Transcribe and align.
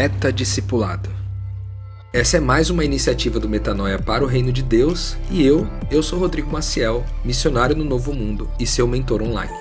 Meta 0.00 0.32
Discipulado. 0.32 1.10
Essa 2.10 2.38
é 2.38 2.40
mais 2.40 2.70
uma 2.70 2.82
iniciativa 2.82 3.38
do 3.38 3.46
Metanoia 3.46 3.98
para 3.98 4.24
o 4.24 4.26
Reino 4.26 4.50
de 4.50 4.62
Deus 4.62 5.14
e 5.30 5.44
eu, 5.44 5.66
eu 5.90 6.02
sou 6.02 6.18
Rodrigo 6.18 6.50
Maciel, 6.50 7.04
missionário 7.22 7.76
no 7.76 7.84
Novo 7.84 8.14
Mundo 8.14 8.48
e 8.58 8.66
seu 8.66 8.88
mentor 8.88 9.20
online. 9.20 9.52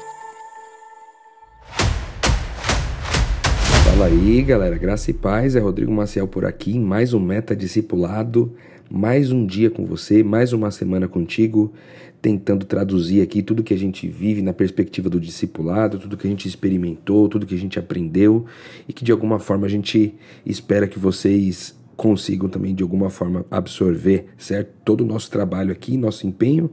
Fala 3.83 4.05
aí, 4.05 4.41
galera, 4.41 4.77
graça 4.77 5.11
e 5.11 5.13
paz, 5.13 5.57
é 5.57 5.59
Rodrigo 5.59 5.91
Maciel 5.91 6.25
por 6.25 6.45
aqui, 6.45 6.79
mais 6.79 7.13
um 7.13 7.19
Meta 7.19 7.53
Discipulado, 7.53 8.55
mais 8.89 9.33
um 9.33 9.45
dia 9.45 9.69
com 9.69 9.85
você, 9.85 10.23
mais 10.23 10.53
uma 10.53 10.71
semana 10.71 11.09
contigo, 11.09 11.73
tentando 12.21 12.65
traduzir 12.65 13.21
aqui 13.21 13.41
tudo 13.41 13.63
que 13.63 13.73
a 13.73 13.77
gente 13.77 14.07
vive 14.07 14.41
na 14.41 14.53
perspectiva 14.53 15.09
do 15.09 15.19
discipulado, 15.19 15.97
tudo 15.97 16.17
que 16.17 16.27
a 16.27 16.29
gente 16.29 16.47
experimentou, 16.47 17.29
tudo 17.29 17.45
que 17.45 17.55
a 17.55 17.57
gente 17.57 17.79
aprendeu 17.79 18.45
e 18.87 18.93
que 18.93 19.03
de 19.03 19.11
alguma 19.11 19.39
forma 19.39 19.65
a 19.65 19.69
gente 19.69 20.13
espera 20.45 20.87
que 20.87 20.99
vocês 20.99 21.77
consigam 21.95 22.47
também 22.47 22.73
de 22.73 22.83
alguma 22.83 23.09
forma 23.09 23.45
absorver, 23.51 24.27
certo? 24.37 24.71
Todo 24.85 25.01
o 25.01 25.05
nosso 25.05 25.29
trabalho 25.29 25.71
aqui, 25.71 25.97
nosso 25.97 26.25
empenho 26.25 26.71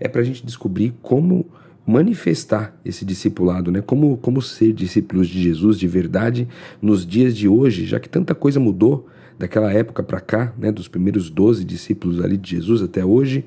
é 0.00 0.08
para 0.08 0.20
a 0.20 0.24
gente 0.24 0.44
descobrir 0.44 0.94
como 1.00 1.46
manifestar 1.86 2.76
esse 2.84 3.04
discipulado, 3.04 3.70
né? 3.70 3.80
Como, 3.80 4.16
como 4.16 4.40
ser 4.40 4.72
discípulos 4.72 5.28
de 5.28 5.42
Jesus 5.42 5.78
de 5.78 5.86
verdade 5.86 6.48
nos 6.80 7.06
dias 7.06 7.36
de 7.36 7.46
hoje, 7.46 7.84
já 7.84 8.00
que 8.00 8.08
tanta 8.08 8.34
coisa 8.34 8.58
mudou 8.58 9.06
daquela 9.38 9.72
época 9.72 10.02
para 10.02 10.20
cá, 10.20 10.52
né, 10.56 10.70
dos 10.70 10.88
primeiros 10.88 11.28
12 11.28 11.64
discípulos 11.64 12.20
ali 12.20 12.36
de 12.36 12.52
Jesus 12.52 12.82
até 12.82 13.04
hoje, 13.04 13.44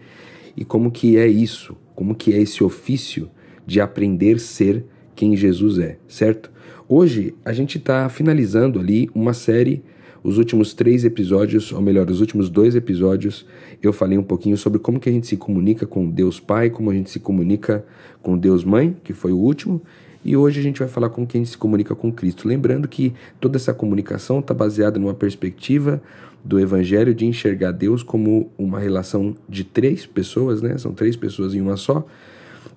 e 0.58 0.66
como 0.66 0.90
que 0.90 1.16
é 1.16 1.28
isso, 1.28 1.78
como 1.94 2.16
que 2.16 2.34
é 2.34 2.42
esse 2.42 2.64
ofício 2.64 3.30
de 3.66 3.80
aprender 3.80 4.38
a 4.38 4.40
ser 4.40 4.84
quem 5.16 5.38
Jesus 5.38 5.78
é, 5.78 6.00
certo? 6.08 6.52
Hoje 6.90 7.36
a 7.46 7.54
gente 7.54 7.78
está 7.78 8.10
finalizando 8.10 8.80
ali 8.80 9.10
uma 9.14 9.34
série, 9.34 9.84
os 10.24 10.38
últimos 10.38 10.74
três 10.74 11.06
episódios, 11.06 11.72
ou 11.72 11.82
melhor, 11.82 12.10
os 12.10 12.22
últimos 12.22 12.50
dois 12.50 12.76
episódios, 12.76 13.46
eu 13.84 13.94
falei 13.94 14.18
um 14.18 14.24
pouquinho 14.24 14.58
sobre 14.58 14.80
como 14.80 15.00
que 15.00 15.10
a 15.10 15.12
gente 15.12 15.28
se 15.28 15.38
comunica 15.38 15.86
com 15.86 16.10
Deus 16.10 16.40
Pai, 16.40 16.70
como 16.72 16.90
a 16.90 16.94
gente 16.94 17.12
se 17.12 17.20
comunica 17.20 17.86
com 18.22 18.38
Deus 18.38 18.64
Mãe, 18.64 18.98
que 19.04 19.14
foi 19.14 19.32
o 19.32 19.38
último, 19.38 19.82
e 20.26 20.36
hoje 20.36 20.60
a 20.60 20.64
gente 20.64 20.80
vai 20.80 20.88
falar 20.88 21.10
como 21.10 21.28
que 21.28 21.38
a 21.38 21.40
gente 21.40 21.52
se 21.52 21.58
comunica 21.58 21.96
com 21.96 22.12
Cristo. 22.12 22.48
Lembrando 22.48 22.88
que 22.88 23.14
toda 23.40 23.58
essa 23.58 23.74
comunicação 23.74 24.40
está 24.40 24.54
baseada 24.54 25.00
numa 25.00 25.14
perspectiva 25.14 26.02
do 26.48 26.60
Evangelho 26.60 27.14
de 27.14 27.26
enxergar 27.26 27.72
Deus 27.72 28.02
como 28.02 28.52
uma 28.58 28.80
relação 28.80 29.36
de 29.48 29.64
três 29.64 30.06
pessoas, 30.06 30.62
né? 30.62 30.78
São 30.78 30.94
três 30.94 31.16
pessoas 31.16 31.54
em 31.54 31.62
uma 31.62 31.76
só, 31.76 32.06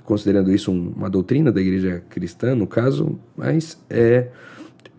considerando 0.04 0.52
isso 0.52 0.72
uma 0.72 1.08
doutrina 1.08 1.52
da 1.52 1.60
igreja 1.60 2.02
cristã, 2.10 2.54
no 2.54 2.66
caso, 2.66 3.18
mas 3.36 3.78
é 3.88 4.28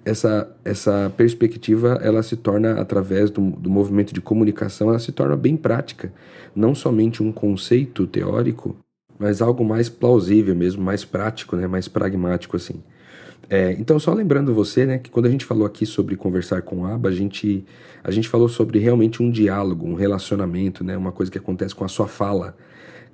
essa, 0.03 0.49
essa 0.66 1.11
perspectiva 1.16 1.99
ela 2.02 2.23
se 2.23 2.36
torna 2.36 2.80
através 2.80 3.30
do, 3.30 3.52
do 3.52 3.69
movimento 3.69 4.14
de 4.14 4.19
comunicação 4.19 4.89
ela 4.89 4.97
se 4.97 5.11
torna 5.11 5.38
bem 5.38 5.55
prática 5.55 6.11
não 6.55 6.73
somente 6.73 7.22
um 7.22 7.31
conceito 7.31 8.08
teórico 8.08 8.75
mas 9.22 9.39
algo 9.39 9.64
mais 9.64 9.88
plausível 9.88 10.55
mesmo, 10.55 10.83
mais 10.83 11.05
prático, 11.05 11.55
né, 11.55 11.67
mais 11.67 11.88
pragmático 11.88 12.58
assim. 12.58 12.81
É, 13.50 13.73
então, 13.73 14.00
só 14.00 14.14
lembrando 14.14 14.53
você, 14.53 14.86
né, 14.86 14.97
que 14.97 15.09
quando 15.09 15.25
a 15.25 15.30
gente 15.30 15.45
falou 15.45 15.66
aqui 15.66 15.86
sobre 15.86 16.16
conversar 16.16 16.61
com 16.61 16.86
aba, 16.86 17.09
a 17.09 17.11
gente, 17.11 17.66
a 18.03 18.09
gente 18.09 18.30
falou 18.30 18.48
sobre 18.48 18.80
realmente 18.80 19.22
um 19.22 19.30
diálogo, 19.30 19.86
um 19.86 19.94
relacionamento, 19.94 20.83
né, 20.83 20.95
uma 20.95 21.11
coisa 21.11 21.31
que 21.31 21.38
acontece 21.38 21.75
com 21.75 21.83
a 21.83 21.89
sua 21.89 22.08
fala, 22.08 22.56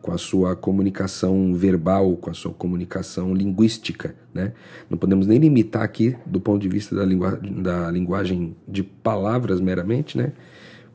com 0.02 0.12
a 0.12 0.18
sua 0.18 0.56
comunicação 0.56 1.54
verbal, 1.54 2.16
com 2.18 2.30
a 2.30 2.34
sua 2.34 2.54
comunicação 2.54 3.34
linguística, 3.34 4.16
né? 4.34 4.54
Não 4.90 4.98
podemos 4.98 5.28
nem 5.28 5.38
limitar 5.38 5.82
aqui 5.82 6.16
do 6.26 6.40
ponto 6.40 6.62
de 6.62 6.70
vista 6.70 6.96
da, 6.96 7.04
lingu 7.04 7.26
da 7.62 7.92
linguagem 7.92 8.56
de 8.68 8.84
palavras 8.84 9.60
meramente, 9.60 10.18
né? 10.18 10.32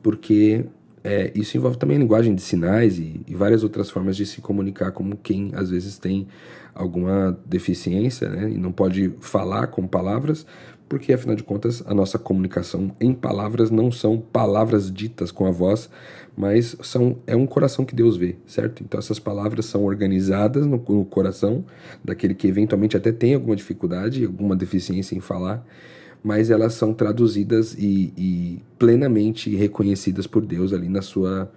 Porque 0.03 0.65
é, 1.05 1.33
isso 1.35 1.57
envolve 1.57 1.77
também 1.77 1.99
linguagem 1.99 2.35
de 2.35 2.43
sinais 2.43 2.99
e, 2.99 3.21
e, 3.27 3.35
várias 3.35 3.65
outras 3.65 3.91
formas 3.91 4.17
de 4.17 4.25
se 4.25 4.41
comunicar, 4.41 4.93
como 4.93 5.17
quem 5.17 5.51
às 5.55 5.71
vezes 5.71 5.99
tem 5.99 6.29
alguma 6.75 7.39
deficiência 7.45 8.29
né, 8.29 8.51
e 8.51 8.59
não 8.59 8.73
pode 8.73 9.13
falar 9.21 9.67
com 9.69 9.87
palavras, 9.87 10.47
porque 10.89 11.13
afinal 11.13 11.35
de 11.35 11.43
contas 11.43 11.83
a 11.87 11.95
nossa 11.95 12.19
comunicação 12.19 12.95
em 13.01 13.15
palavras 13.15 13.71
não 13.71 13.91
são 13.91 14.19
palavras 14.19 14.93
ditas 14.93 15.31
com 15.31 15.47
a 15.47 15.51
voz, 15.51 15.89
mas 16.37 16.77
são 16.83 17.19
é 17.27 17.37
um 17.37 17.47
coração 17.47 17.85
que 17.85 17.95
Deus 17.95 18.17
vê, 18.17 18.37
certo? 18.47 18.83
Então 18.83 18.99
essas 18.99 19.19
palavras 19.19 19.67
são 19.67 19.85
organizadas 19.85 20.67
no, 20.67 20.83
no 20.89 21.05
coração 21.05 21.65
daquele 22.05 22.35
que 22.35 22.47
eventualmente 22.47 22.97
até 22.97 23.13
tem 23.13 23.35
alguma 23.35 23.57
dificuldade, 23.57 24.25
alguma 24.25 24.57
deficiência 24.57 25.17
em 25.17 25.21
falar 25.21 25.65
mas 26.23 26.51
elas 26.51 26.75
são 26.75 26.95
traduzidas 26.95 27.75
e, 27.75 28.13
e 28.17 28.63
plenamente 28.79 29.55
reconhecidas 29.57 30.27
por 30.27 30.45
Deus 30.45 30.73
ali 30.73 30.89
na 30.89 31.03
sua 31.03 31.51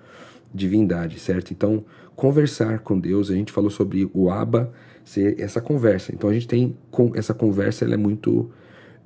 divindade, 0.53 1.19
certo? 1.19 1.51
Então, 1.51 1.83
conversar 2.15 2.79
com 2.79 2.99
Deus, 2.99 3.29
a 3.29 3.35
gente 3.35 3.51
falou 3.51 3.69
sobre 3.69 4.09
o 4.13 4.29
Abba 4.29 4.71
ser 5.05 5.39
essa 5.39 5.61
conversa. 5.61 6.13
Então, 6.13 6.29
a 6.29 6.33
gente 6.33 6.47
tem 6.47 6.75
essa 7.13 7.33
conversa, 7.33 7.85
ela 7.85 7.93
é 7.93 7.97
muito 7.97 8.51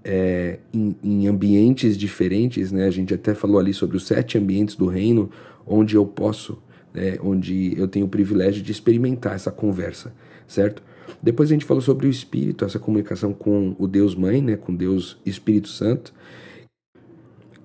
é, 0.04 0.58
em, 0.74 0.96
em, 1.04 1.28
ambientes 1.28 1.98
diferentes, 1.98 2.72
né? 2.72 2.86
A 2.86 2.92
gente 2.92 3.14
até 3.14 3.36
falou 3.36 3.60
ali 3.60 3.74
sobre 3.74 3.98
os 3.98 4.08
sete 4.08 4.38
ambientes 4.38 4.76
do 4.76 4.88
reino 4.88 5.30
onde 5.68 5.96
eu 5.96 6.06
posso, 6.06 6.58
né? 6.94 7.18
onde 7.22 7.78
eu 7.78 7.88
tenho 7.88 8.06
o 8.06 8.10
privilégio 8.10 8.64
de 8.64 8.72
experimentar 8.72 9.36
essa 9.36 9.52
conversa, 9.52 10.14
certo? 10.48 10.82
Depois 11.22 11.50
a 11.50 11.54
gente 11.54 11.66
falou 11.66 11.82
sobre 11.82 12.08
o 12.08 12.10
Espírito, 12.10 12.64
essa 12.64 12.80
comunicação 12.80 13.34
com 13.34 13.76
o 13.78 13.88
Deus 13.88 14.16
Mãe, 14.16 14.42
né, 14.42 14.56
com 14.56 14.74
Deus 14.74 15.18
Espírito 15.26 15.68
Santo, 15.68 16.14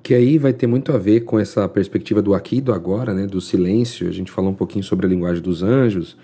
que 0.02 0.12
aí 0.12 0.38
vai 0.38 0.52
ter 0.52 0.66
muito 0.66 0.92
a 0.92 0.98
ver 0.98 1.20
com 1.20 1.38
essa 1.38 1.68
perspectiva 1.68 2.20
do 2.20 2.34
aqui 2.34 2.56
e 2.56 2.60
do 2.60 2.72
agora, 2.72 3.14
né, 3.14 3.26
do 3.26 3.40
silêncio. 3.40 4.08
A 4.08 4.12
gente 4.12 4.30
falou 4.30 4.50
um 4.50 4.54
pouquinho 4.54 4.84
sobre 4.84 5.06
a 5.06 5.08
linguagem 5.08 5.42
dos 5.42 5.62
anjos, 5.62 6.16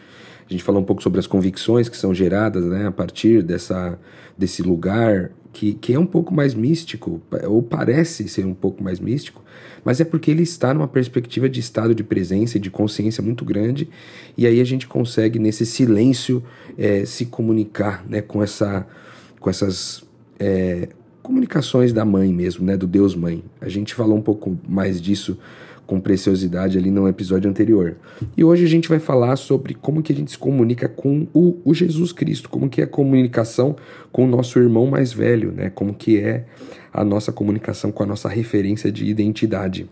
a 0.50 0.52
gente 0.52 0.64
falou 0.64 0.82
um 0.82 0.84
pouco 0.84 1.00
sobre 1.00 1.20
as 1.20 1.28
convicções 1.28 1.88
que 1.88 1.96
são 1.96 2.12
geradas 2.12 2.64
né, 2.64 2.88
a 2.88 2.90
partir 2.90 3.40
dessa, 3.40 3.96
desse 4.36 4.62
lugar 4.62 5.30
que, 5.52 5.74
que 5.74 5.94
é 5.94 5.98
um 5.98 6.06
pouco 6.06 6.34
mais 6.34 6.54
místico, 6.54 7.22
ou 7.44 7.62
parece 7.62 8.28
ser 8.28 8.44
um 8.44 8.54
pouco 8.54 8.82
mais 8.82 8.98
místico, 8.98 9.44
mas 9.84 10.00
é 10.00 10.04
porque 10.04 10.28
ele 10.30 10.42
está 10.42 10.74
numa 10.74 10.88
perspectiva 10.88 11.48
de 11.48 11.60
estado 11.60 11.94
de 11.94 12.02
presença 12.02 12.56
e 12.56 12.60
de 12.60 12.68
consciência 12.68 13.22
muito 13.22 13.44
grande, 13.44 13.88
e 14.36 14.44
aí 14.44 14.60
a 14.60 14.64
gente 14.64 14.88
consegue, 14.88 15.38
nesse 15.38 15.64
silêncio, 15.64 16.42
é, 16.76 17.04
se 17.04 17.26
comunicar 17.26 18.04
né, 18.08 18.20
com, 18.20 18.42
essa, 18.42 18.84
com 19.38 19.48
essas 19.48 20.04
é, 20.38 20.88
comunicações 21.22 21.92
da 21.92 22.04
mãe 22.04 22.32
mesmo, 22.32 22.64
né, 22.64 22.76
do 22.76 22.88
Deus 22.88 23.14
Mãe. 23.14 23.44
A 23.60 23.68
gente 23.68 23.94
falou 23.94 24.16
um 24.16 24.22
pouco 24.22 24.58
mais 24.68 25.00
disso 25.00 25.38
com 25.90 25.98
preciosidade 25.98 26.78
ali 26.78 26.88
no 26.88 27.08
episódio 27.08 27.50
anterior. 27.50 27.96
E 28.36 28.44
hoje 28.44 28.64
a 28.64 28.68
gente 28.68 28.88
vai 28.88 29.00
falar 29.00 29.34
sobre 29.34 29.74
como 29.74 30.04
que 30.04 30.12
a 30.12 30.14
gente 30.14 30.30
se 30.30 30.38
comunica 30.38 30.88
com 30.88 31.26
o, 31.34 31.60
o, 31.64 31.74
Jesus 31.74 32.12
Cristo, 32.12 32.48
como 32.48 32.68
que 32.68 32.80
é 32.80 32.84
a 32.84 32.86
comunicação 32.86 33.74
com 34.12 34.24
o 34.24 34.28
nosso 34.28 34.56
irmão 34.60 34.86
mais 34.86 35.12
velho, 35.12 35.50
né? 35.50 35.68
Como 35.68 35.92
que 35.92 36.16
é 36.20 36.46
a 36.92 37.02
nossa 37.02 37.32
comunicação 37.32 37.90
com 37.90 38.04
a 38.04 38.06
nossa 38.06 38.28
referência 38.28 38.92
de 38.92 39.04
identidade. 39.04 39.90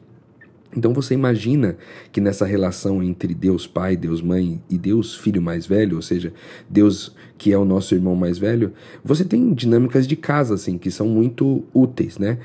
Então 0.76 0.92
você 0.92 1.14
imagina 1.14 1.76
que 2.12 2.20
nessa 2.20 2.44
relação 2.44 3.02
entre 3.02 3.34
Deus 3.34 3.66
Pai, 3.66 3.96
Deus 3.96 4.20
Mãe 4.20 4.60
e 4.68 4.76
Deus 4.76 5.14
Filho 5.14 5.40
mais 5.40 5.66
velho, 5.66 5.96
ou 5.96 6.02
seja, 6.02 6.32
Deus 6.68 7.14
que 7.38 7.52
é 7.52 7.58
o 7.58 7.64
nosso 7.64 7.94
irmão 7.94 8.14
mais 8.14 8.36
velho, 8.36 8.72
você 9.02 9.24
tem 9.24 9.54
dinâmicas 9.54 10.06
de 10.06 10.16
casa 10.16 10.54
assim 10.54 10.76
que 10.76 10.90
são 10.90 11.08
muito 11.08 11.64
úteis, 11.72 12.18
né? 12.18 12.38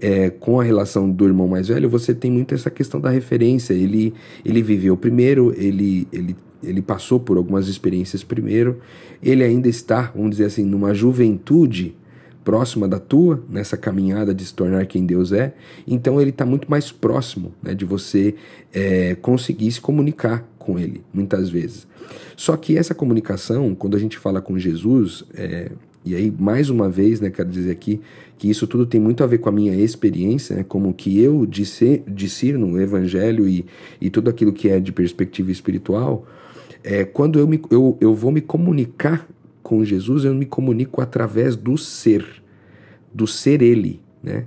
É, 0.00 0.30
com 0.30 0.60
a 0.60 0.64
relação 0.64 1.10
do 1.10 1.24
irmão 1.24 1.46
mais 1.46 1.68
velho, 1.68 1.88
você 1.88 2.14
tem 2.14 2.30
muito 2.30 2.54
essa 2.54 2.70
questão 2.70 3.00
da 3.00 3.10
referência. 3.10 3.74
Ele 3.74 4.12
ele 4.44 4.62
viveu 4.62 4.96
primeiro, 4.96 5.54
ele 5.56 6.08
ele 6.12 6.36
ele 6.62 6.82
passou 6.82 7.20
por 7.20 7.36
algumas 7.36 7.68
experiências 7.68 8.24
primeiro, 8.24 8.80
ele 9.22 9.44
ainda 9.44 9.68
está, 9.68 10.12
vamos 10.14 10.30
dizer 10.30 10.46
assim, 10.46 10.64
numa 10.64 10.92
juventude 10.92 11.94
próxima 12.48 12.88
da 12.88 12.98
tua, 12.98 13.44
nessa 13.46 13.76
caminhada 13.76 14.32
de 14.32 14.42
se 14.42 14.54
tornar 14.54 14.86
quem 14.86 15.04
Deus 15.04 15.32
é, 15.32 15.52
então 15.86 16.18
ele 16.18 16.30
está 16.30 16.46
muito 16.46 16.70
mais 16.70 16.90
próximo 16.90 17.52
né, 17.62 17.74
de 17.74 17.84
você 17.84 18.36
é, 18.72 19.14
conseguir 19.16 19.70
se 19.70 19.78
comunicar 19.78 20.48
com 20.58 20.78
ele, 20.78 21.02
muitas 21.12 21.50
vezes. 21.50 21.86
Só 22.38 22.56
que 22.56 22.78
essa 22.78 22.94
comunicação, 22.94 23.74
quando 23.74 23.98
a 23.98 24.00
gente 24.00 24.16
fala 24.16 24.40
com 24.40 24.58
Jesus, 24.58 25.24
é, 25.34 25.70
e 26.02 26.14
aí 26.14 26.32
mais 26.38 26.70
uma 26.70 26.88
vez, 26.88 27.20
né, 27.20 27.28
quero 27.28 27.50
dizer 27.50 27.70
aqui 27.70 28.00
que 28.38 28.48
isso 28.48 28.66
tudo 28.66 28.86
tem 28.86 28.98
muito 28.98 29.22
a 29.22 29.26
ver 29.26 29.36
com 29.36 29.50
a 29.50 29.52
minha 29.52 29.74
experiência, 29.74 30.56
né, 30.56 30.64
como 30.66 30.94
que 30.94 31.20
eu 31.20 31.44
discerno 31.44 32.72
o 32.72 32.80
evangelho 32.80 33.46
e, 33.46 33.66
e 34.00 34.08
tudo 34.08 34.30
aquilo 34.30 34.54
que 34.54 34.70
é 34.70 34.80
de 34.80 34.90
perspectiva 34.90 35.52
espiritual, 35.52 36.26
é, 36.82 37.04
quando 37.04 37.38
eu, 37.38 37.46
me, 37.46 37.60
eu, 37.70 37.98
eu 38.00 38.14
vou 38.14 38.32
me 38.32 38.40
comunicar 38.40 39.28
com 39.68 39.84
Jesus, 39.84 40.24
eu 40.24 40.34
me 40.34 40.46
comunico 40.46 41.02
através 41.02 41.54
do 41.54 41.76
ser, 41.76 42.24
do 43.12 43.26
ser 43.26 43.60
Ele, 43.60 44.00
né? 44.22 44.46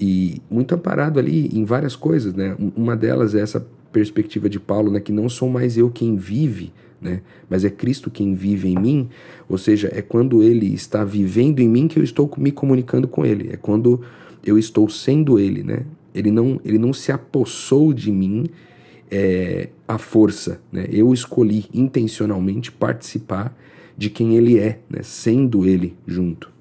E 0.00 0.40
muito 0.50 0.74
amparado 0.74 1.20
ali 1.20 1.48
em 1.52 1.64
várias 1.64 1.94
coisas, 1.94 2.32
né? 2.32 2.56
Uma 2.74 2.96
delas 2.96 3.34
é 3.34 3.40
essa 3.40 3.64
perspectiva 3.92 4.48
de 4.48 4.58
Paulo, 4.58 4.90
né? 4.90 5.00
Que 5.00 5.12
não 5.12 5.28
sou 5.28 5.50
mais 5.50 5.76
eu 5.76 5.90
quem 5.90 6.16
vive 6.16 6.72
né? 7.04 7.20
Mas 7.50 7.64
é 7.66 7.70
Cristo 7.70 8.10
quem 8.10 8.34
vive 8.34 8.68
em 8.68 8.78
mim, 8.78 9.08
ou 9.46 9.58
seja, 9.58 9.92
é 9.92 10.00
quando 10.00 10.42
Ele 10.42 10.72
está 10.72 11.04
vivendo 11.04 11.60
em 11.60 11.68
mim 11.68 11.86
que 11.86 11.98
eu 11.98 12.02
estou 12.02 12.32
me 12.38 12.50
comunicando 12.50 13.06
com 13.06 13.26
Ele. 13.26 13.50
É 13.52 13.58
quando 13.58 14.00
eu 14.42 14.58
estou 14.58 14.88
sendo 14.88 15.38
Ele, 15.38 15.62
né? 15.62 15.84
Ele 16.14 16.30
não, 16.30 16.58
ele 16.64 16.78
não 16.78 16.92
se 16.92 17.12
apossou 17.12 17.92
de 17.92 18.10
mim 18.10 18.46
é, 19.10 19.68
à 19.86 19.98
força, 19.98 20.60
né? 20.72 20.86
Eu 20.90 21.12
escolhi 21.12 21.66
intencionalmente 21.74 22.72
participar 22.72 23.54
de 23.96 24.10
quem 24.10 24.36
Ele 24.36 24.58
é, 24.58 24.80
né? 24.88 25.02
Sendo 25.02 25.66
Ele 25.66 25.96
junto. 26.06 26.52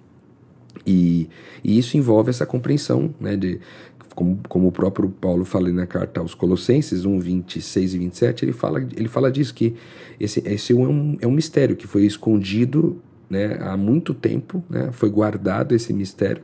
E, 0.85 1.29
e, 1.63 1.77
isso 1.77 1.97
envolve 1.97 2.29
essa 2.29 2.45
compreensão, 2.45 3.13
né, 3.19 3.37
de 3.37 3.59
como, 4.13 4.39
como 4.47 4.67
o 4.67 4.71
próprio 4.71 5.09
Paulo 5.09 5.45
fala 5.45 5.69
na 5.69 5.87
carta 5.87 6.19
aos 6.19 6.35
Colossenses 6.35 7.05
1, 7.05 7.19
26 7.19 7.93
e 7.93 7.97
27, 7.97 8.45
ele 8.45 8.53
fala, 8.53 8.81
ele 8.95 9.07
fala 9.07 9.31
disso, 9.31 9.53
que 9.53 9.75
esse, 10.19 10.43
esse 10.45 10.73
é, 10.73 10.75
um, 10.75 11.17
é 11.21 11.27
um 11.27 11.31
mistério 11.31 11.75
que 11.75 11.87
foi 11.87 12.05
escondido 12.05 13.01
né, 13.29 13.57
há 13.61 13.75
muito 13.75 14.13
tempo, 14.13 14.63
né, 14.69 14.89
foi 14.91 15.09
guardado 15.09 15.73
esse 15.73 15.93
mistério, 15.93 16.43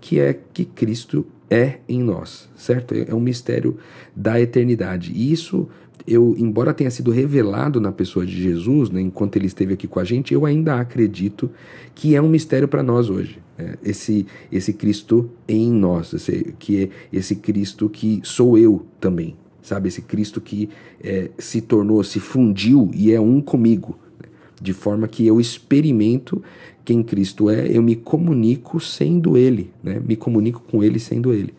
que 0.00 0.18
é 0.18 0.38
que 0.52 0.64
Cristo 0.64 1.26
é 1.50 1.80
em 1.86 2.02
nós, 2.02 2.48
certo? 2.56 2.94
É 2.94 3.14
um 3.14 3.20
mistério 3.20 3.76
da 4.16 4.40
eternidade. 4.40 5.12
E 5.12 5.30
isso 5.30 5.68
eu, 6.06 6.34
embora 6.38 6.74
tenha 6.74 6.90
sido 6.90 7.10
revelado 7.10 7.80
na 7.80 7.92
pessoa 7.92 8.26
de 8.26 8.42
Jesus, 8.42 8.90
né, 8.90 9.00
enquanto 9.00 9.36
ele 9.36 9.46
esteve 9.46 9.74
aqui 9.74 9.86
com 9.86 10.00
a 10.00 10.04
gente, 10.04 10.34
eu 10.34 10.44
ainda 10.44 10.80
acredito 10.80 11.50
que 11.94 12.14
é 12.14 12.22
um 12.22 12.28
mistério 12.28 12.68
para 12.68 12.82
nós 12.82 13.08
hoje. 13.08 13.38
Né? 13.56 13.76
Esse, 13.84 14.26
esse 14.50 14.72
Cristo 14.72 15.30
em 15.46 15.70
nós, 15.70 16.12
esse, 16.12 16.54
que 16.58 16.84
é 16.84 16.88
esse 17.12 17.36
Cristo 17.36 17.88
que 17.88 18.20
sou 18.24 18.58
eu 18.58 18.84
também, 19.00 19.36
sabe? 19.62 19.88
Esse 19.88 20.02
Cristo 20.02 20.40
que 20.40 20.68
é, 21.02 21.30
se 21.38 21.60
tornou, 21.60 22.02
se 22.02 22.18
fundiu 22.18 22.90
e 22.94 23.12
é 23.12 23.20
um 23.20 23.40
comigo, 23.40 23.98
né? 24.20 24.28
de 24.60 24.72
forma 24.72 25.06
que 25.06 25.26
eu 25.26 25.40
experimento 25.40 26.42
quem 26.84 27.02
Cristo 27.02 27.48
é, 27.48 27.68
eu 27.68 27.82
me 27.82 27.94
comunico 27.94 28.80
sendo 28.80 29.36
Ele, 29.36 29.70
né? 29.82 30.00
me 30.04 30.16
comunico 30.16 30.62
com 30.68 30.82
Ele 30.82 30.98
sendo 30.98 31.32
Ele. 31.32 31.54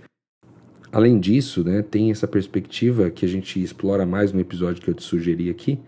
Além 0.93 1.19
disso, 1.19 1.63
né, 1.63 1.81
tem 1.81 2.11
essa 2.11 2.27
perspectiva 2.27 3.09
que 3.09 3.25
a 3.25 3.27
gente 3.27 3.59
explora 3.59 4.05
mais 4.05 4.31
no 4.31 4.39
episódio 4.39 4.79
que 4.79 4.91
eu 4.91 4.93
te 4.93 5.01
sugeri 5.01 5.49
aqui, 5.49 5.79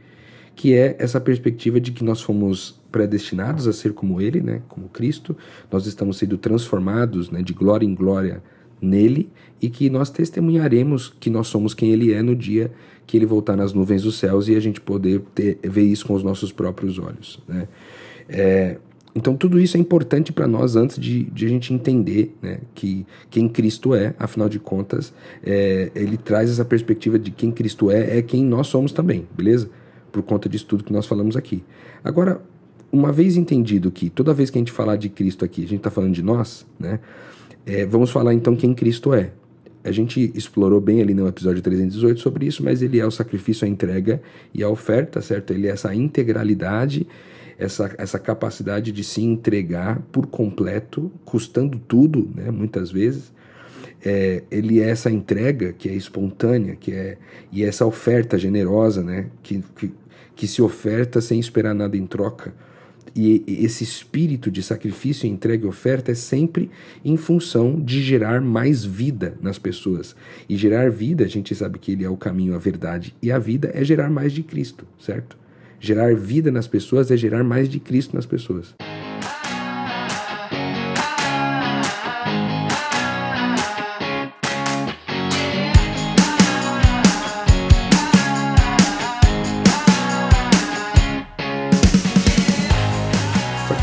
que 0.56 0.74
é 0.74 0.96
essa 0.98 1.22
perspectiva 1.22 1.80
de 1.80 1.92
que 1.92 2.04
nós 2.04 2.24
fomos 2.24 2.82
predestinados 2.92 3.68
a 3.68 3.74
ser 3.74 3.94
como 3.94 4.20
Ele, 4.20 4.42
né, 4.42 4.64
como 4.68 4.90
Cristo, 4.90 5.38
nós 5.72 5.86
estamos 5.86 6.18
sendo 6.18 6.40
transformados 6.40 7.30
né, 7.30 7.44
de 7.44 7.54
glória 7.54 7.86
em 7.86 7.94
glória 7.94 8.42
nele 8.82 9.30
e 9.62 9.70
que 9.70 9.92
nós 9.92 10.10
testemunharemos 10.10 11.14
que 11.20 11.30
nós 11.30 11.48
somos 11.50 11.76
quem 11.76 11.92
Ele 11.92 12.12
é 12.12 12.24
no 12.24 12.36
dia 12.36 12.72
que 13.06 13.16
Ele 13.16 13.28
voltar 13.28 13.56
nas 13.56 13.74
nuvens 13.74 14.02
dos 14.02 14.18
céus 14.18 14.48
e 14.48 14.56
a 14.56 14.60
gente 14.60 14.82
poder 14.82 15.22
ter, 15.36 15.60
ver 15.64 15.84
isso 15.84 16.08
com 16.08 16.16
os 16.16 16.24
nossos 16.24 16.52
próprios 16.52 16.98
olhos. 16.98 17.40
Né? 17.48 17.68
É, 18.28 18.78
então, 19.16 19.34
tudo 19.38 19.58
isso 19.58 19.78
é 19.78 19.80
importante 19.80 20.34
para 20.34 20.46
nós 20.46 20.76
antes 20.76 21.00
de, 21.00 21.24
de, 21.24 21.46
a 21.46 21.50
gente 21.50 21.74
entender 21.74 22.36
né, 22.42 22.60
que 22.74 23.08
quem 23.30 23.48
Cristo 23.48 23.96
é, 23.96 24.14
afinal 24.20 24.50
de 24.50 24.60
contas, 24.60 25.14
é, 25.42 25.90
ele 25.96 26.18
traz 26.18 26.50
essa 26.52 26.66
perspectiva 26.66 27.18
de 27.18 27.32
quem 27.32 27.50
Cristo 27.50 27.90
é, 27.90 28.18
é 28.18 28.22
quem 28.22 28.44
nós 28.44 28.68
somos 28.68 28.92
também, 28.92 29.26
beleza? 29.34 29.70
Por 30.12 30.22
conta 30.22 30.50
disso 30.50 30.66
tudo 30.66 30.84
que 30.84 30.92
nós 30.92 31.06
falamos 31.06 31.38
aqui. 31.38 31.64
Agora, 32.04 32.42
uma 32.92 33.10
vez 33.14 33.38
entendido 33.38 33.90
que 33.90 34.10
toda 34.10 34.34
vez 34.34 34.50
que 34.50 34.58
a 34.58 34.60
gente 34.60 34.72
falar 34.74 34.98
de 34.98 35.08
Cristo 35.08 35.46
aqui, 35.46 35.64
a 35.64 35.68
gente 35.68 35.78
está 35.78 35.90
falando 35.90 36.14
de 36.14 36.22
nós, 36.22 36.68
né? 36.78 37.00
É, 37.66 37.86
vamos 37.86 38.12
falar 38.12 38.34
então 38.34 38.54
quem 38.54 38.74
Cristo 38.74 39.14
é. 39.14 39.32
A 39.84 39.92
gente 39.92 40.32
explorou 40.36 40.82
bem 40.82 41.02
ali 41.02 41.14
no 41.14 41.28
episódio 41.28 41.62
318 41.62 42.20
sobre 42.20 42.48
isso, 42.48 42.64
mas 42.64 42.82
ele 42.82 43.00
é 43.00 43.06
o 43.06 43.12
sacrifício, 43.12 43.66
a 43.66 43.70
entrega 43.70 44.22
e 44.54 44.62
a 44.62 44.70
oferta, 44.70 45.22
certo? 45.22 45.54
Ele 45.54 45.68
é 45.68 45.72
essa 45.72 45.94
integralidade 45.96 47.08
essa, 47.58 47.94
essa 47.98 48.20
capacidade 48.20 48.92
de 48.92 49.04
se 49.04 49.22
entregar 49.22 50.02
por 50.12 50.28
completo, 50.28 51.12
custando 51.24 51.80
tudo, 51.80 52.30
né, 52.36 52.52
muitas 52.52 52.92
vezes. 52.92 53.34
É, 54.04 54.44
ele 54.52 54.82
é 54.82 54.90
essa 54.90 55.10
entrega 55.10 55.74
que 55.74 55.90
é 55.90 55.94
espontânea, 55.94 56.76
que 56.76 56.92
é 56.92 57.18
e 57.52 57.64
essa 57.64 57.86
oferta 57.86 58.38
generosa, 58.38 59.04
né, 59.04 59.28
que, 59.42 59.64
que, 59.76 59.92
que 60.36 60.48
se 60.48 60.62
oferta 60.62 61.22
sem 61.22 61.40
esperar 61.40 61.74
nada 61.74 61.98
em 61.98 62.06
troca. 62.06 62.54
E 63.16 63.46
esse 63.48 63.82
espírito 63.86 64.52
de 64.52 64.62
sacrifício, 64.62 65.26
entrega 65.26 65.66
e 65.66 65.70
oferta 65.70 66.12
é 66.12 66.16
sempre 66.16 66.70
em 67.04 67.16
função 67.16 67.80
de 67.80 68.04
gerar 68.04 68.42
mais 68.42 68.84
vida 68.84 69.38
nas 69.42 69.58
pessoas. 69.58 70.14
E 70.50 70.58
gerar 70.58 70.92
vida, 70.92 71.24
a 71.24 71.28
gente 71.28 71.56
sabe 71.56 71.80
que 71.80 71.94
ele 71.94 72.04
é 72.04 72.10
o 72.10 72.18
caminho, 72.18 72.54
a 72.54 72.58
verdade 72.58 73.16
e 73.22 73.32
a 73.32 73.40
vida 73.40 73.72
é 73.74 73.86
gerar 73.86 74.10
mais 74.10 74.34
de 74.34 74.44
Cristo, 74.44 74.86
certo? 75.00 75.38
Gerar 75.86 76.16
vida 76.16 76.52
nas 76.52 76.66
pessoas 76.66 77.12
é 77.12 77.16
gerar 77.16 77.44
mais 77.44 77.70
de 77.70 77.80
Cristo 77.80 78.16
nas 78.16 78.26
pessoas. 78.26 78.74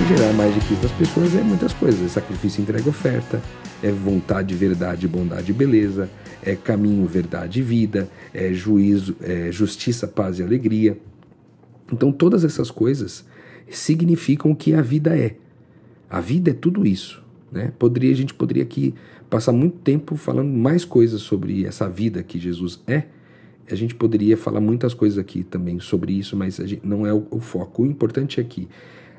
Gerar 0.08 0.32
mais 0.32 0.52
de 0.52 0.60
Cristo 0.60 0.82
nas 0.82 0.92
pessoas 0.92 1.36
é 1.36 1.42
muitas 1.42 1.72
coisas. 1.72 2.04
É 2.04 2.08
sacrifício, 2.08 2.60
entrega, 2.60 2.88
oferta, 2.90 3.40
é 3.80 3.92
vontade, 3.92 4.56
verdade, 4.56 5.06
bondade 5.06 5.52
e 5.52 5.54
beleza, 5.54 6.10
é 6.42 6.56
caminho, 6.56 7.06
verdade 7.06 7.60
e 7.60 7.62
vida, 7.62 8.08
é 8.34 8.52
juízo, 8.52 9.16
é 9.22 9.52
justiça, 9.52 10.08
paz 10.08 10.40
e 10.40 10.42
alegria. 10.42 10.98
Então, 11.90 12.12
todas 12.12 12.44
essas 12.44 12.70
coisas 12.70 13.24
significam 13.70 14.50
o 14.50 14.56
que 14.56 14.74
a 14.74 14.82
vida 14.82 15.16
é. 15.16 15.36
A 16.08 16.20
vida 16.20 16.50
é 16.50 16.54
tudo 16.54 16.86
isso. 16.86 17.22
Né? 17.50 17.72
Poderia, 17.78 18.12
a 18.12 18.16
gente 18.16 18.34
poderia 18.34 18.62
aqui 18.62 18.94
passar 19.28 19.52
muito 19.52 19.78
tempo 19.78 20.16
falando 20.16 20.50
mais 20.50 20.84
coisas 20.84 21.22
sobre 21.22 21.64
essa 21.64 21.88
vida 21.88 22.22
que 22.22 22.38
Jesus 22.38 22.80
é. 22.86 23.04
A 23.70 23.74
gente 23.74 23.94
poderia 23.94 24.36
falar 24.36 24.60
muitas 24.60 24.92
coisas 24.92 25.18
aqui 25.18 25.42
também 25.42 25.80
sobre 25.80 26.12
isso, 26.12 26.36
mas 26.36 26.60
não 26.82 27.06
é 27.06 27.12
o, 27.14 27.26
o, 27.30 27.40
foco. 27.40 27.82
O 27.82 27.86
importante 27.86 28.40
é 28.40 28.44
que, 28.44 28.68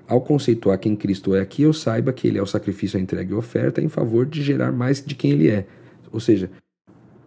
ao 0.07 0.21
conceituar 0.21 0.77
quem 0.77 0.95
Cristo 0.95 1.33
é 1.33 1.42
aqui, 1.42 1.63
eu 1.63 1.74
saiba 1.74 2.13
que 2.13 2.27
Ele 2.27 2.38
é 2.38 2.42
o 2.42 2.45
sacrifício, 2.45 3.00
a 3.00 3.01
entrega 3.01 3.31
e 3.31 3.36
a 3.36 3.39
oferta 3.39 3.81
em 3.81 3.89
favor 3.89 4.25
de 4.25 4.44
gerar 4.44 4.71
mais 4.71 5.04
de 5.04 5.15
quem 5.15 5.31
Ele 5.31 5.48
é. 5.48 5.65
Ou 6.12 6.19
seja, 6.19 6.51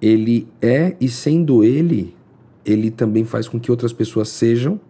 Ele 0.00 0.46
é 0.60 0.94
e 1.00 1.08
sendo 1.08 1.64
Ele, 1.64 2.14
Ele 2.64 2.90
também 2.90 3.24
faz 3.24 3.48
com 3.48 3.58
que 3.58 3.70
outras 3.70 3.92
pessoas 3.92 4.28
sejam 4.28 4.80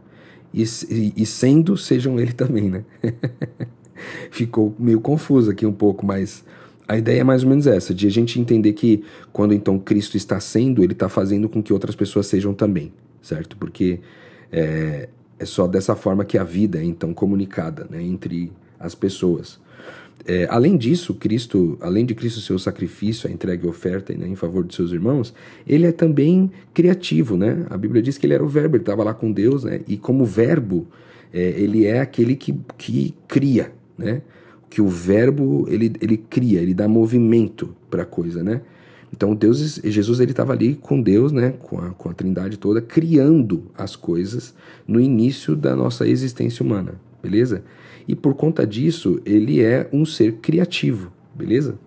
e, 0.63 1.13
e, 1.17 1.27
sendo 1.27 1.77
sejam 1.77 2.19
ele 2.19 2.33
também, 2.33 2.71
né? 2.71 2.85
Ficou 4.31 4.75
meio 4.79 5.01
confuso 5.01 5.51
aqui 5.51 5.67
um 5.67 5.73
pouco, 5.73 6.07
mas 6.07 6.43
a 6.89 6.97
ideia 6.97 7.21
é 7.21 7.25
mais 7.25 7.43
ou 7.43 7.51
menos 7.51 7.67
essa, 7.67 7.93
de 7.93 8.07
a 8.07 8.11
gente 8.11 8.41
entender 8.41 8.73
que 8.73 9.05
quando 9.33 9.53
então 9.53 9.79
Cristo 9.79 10.17
está 10.17 10.41
sendo, 10.41 10.83
ele 10.83 10.95
está 10.95 11.11
fazendo 11.11 11.47
com 11.49 11.63
que 11.63 11.73
outras 11.73 11.95
pessoas 11.95 12.27
sejam 12.27 12.55
também, 12.55 12.91
certo? 13.21 13.57
Porque 13.57 14.01
é, 14.51 15.11
é 15.39 15.45
só 15.45 15.67
dessa 15.67 15.95
forma 15.95 16.25
que 16.25 16.39
a 16.39 16.45
vida 16.45 16.79
é 16.79 16.85
então 16.85 17.13
comunicada 17.13 17.87
né, 17.91 18.03
entre 18.03 18.51
as 18.81 18.95
pessoas. 18.95 19.61
É, 20.25 20.47
além 20.51 20.77
disso, 20.77 21.15
Cristo, 21.15 21.79
além 21.81 22.05
de 22.05 22.15
Cristo 22.15 22.41
ser 22.41 22.53
o 22.53 22.59
sacrifício, 22.59 23.29
a 23.29 23.33
entrega 23.33 23.65
e 23.65 23.69
oferta 23.69 24.13
né, 24.15 24.27
em 24.27 24.35
favor 24.35 24.65
de 24.65 24.75
seus 24.75 24.91
irmãos, 24.91 25.33
ele 25.67 25.87
é 25.87 25.93
também 25.93 26.51
criativo, 26.75 27.37
né? 27.37 27.65
A 27.71 27.77
Bíblia 27.77 28.03
diz 28.03 28.19
que 28.19 28.27
ele 28.27 28.35
era 28.35 28.45
o 28.45 28.49
verbo, 28.49 28.77
ele 28.77 28.83
estava 28.83 29.05
lá 29.05 29.15
com 29.15 29.31
Deus, 29.31 29.65
né? 29.65 29.81
E 29.87 29.97
como 29.97 30.25
verbo, 30.25 30.87
é, 31.33 31.41
ele 31.57 31.87
é 31.87 32.01
aquele 32.01 32.35
que, 32.35 32.59
que 32.77 33.15
cria, 33.29 33.73
né? 33.97 34.23
Que 34.69 34.81
o 34.81 34.89
verbo, 34.89 35.67
ele, 35.69 35.93
ele 36.01 36.17
cria, 36.17 36.61
ele 36.61 36.75
dá 36.75 36.89
movimento 36.89 37.77
para 37.89 38.03
a 38.03 38.07
coisa, 38.07 38.43
né? 38.43 38.63
Então 39.13 39.35
Deus, 39.35 39.81
Jesus 39.83 40.21
ele 40.21 40.33
estava 40.33 40.53
ali 40.53 40.75
com 40.75 41.01
Deus, 41.01 41.33
né, 41.33 41.55
com 41.63 41.79
a, 41.79 41.91
com 41.91 42.11
a 42.11 42.13
Trindade 42.13 42.59
toda, 42.59 42.83
criando 42.83 43.71
as 43.77 43.97
coisas 43.97 44.53
no 44.87 45.01
início 45.01 45.55
da 45.55 45.75
nossa 45.75 46.07
existência 46.07 46.65
humana, 46.65 46.95
beleza? 47.23 47.63
E 48.09 48.15
por 48.15 48.35
conta 48.35 48.67
disso, 48.67 49.21
ele 49.25 49.63
é 49.63 49.89
um 49.93 50.05
ser 50.05 50.35
criativo, 50.35 51.13
beleza? 51.35 51.79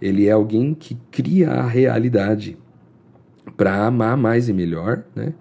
Ele 0.00 0.26
é 0.26 0.32
alguém 0.32 0.74
que 0.74 0.96
cria 1.10 1.50
a 1.50 1.66
realidade 1.66 2.58
para 3.56 3.86
amar 3.86 4.16
mais 4.16 4.48
e 4.48 4.52
melhor, 4.52 5.04
né? 5.14 5.32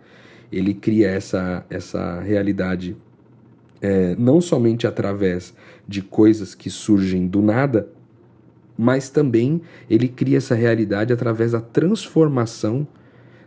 Ele 0.51 0.73
cria 0.73 1.09
essa, 1.09 1.65
essa 1.69 2.21
realidade 2.21 2.95
é, 3.81 4.15
não 4.17 4.39
somente 4.39 4.87
através 4.87 5.53
de 5.87 6.01
coisas 6.01 6.55
que 6.55 6.69
surgem 6.69 7.27
do 7.27 7.41
nada, 7.41 7.89
mas 8.77 9.09
também 9.09 9.61
ele 9.89 10.07
cria 10.07 10.37
essa 10.37 10.55
realidade 10.55 11.11
através 11.13 11.51
da 11.51 11.61
transformação 11.61 12.87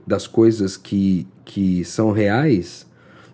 das 0.07 0.27
coisas 0.27 0.77
que, 0.77 1.27
que 1.45 1.85
são 1.85 2.13
reais 2.13 2.87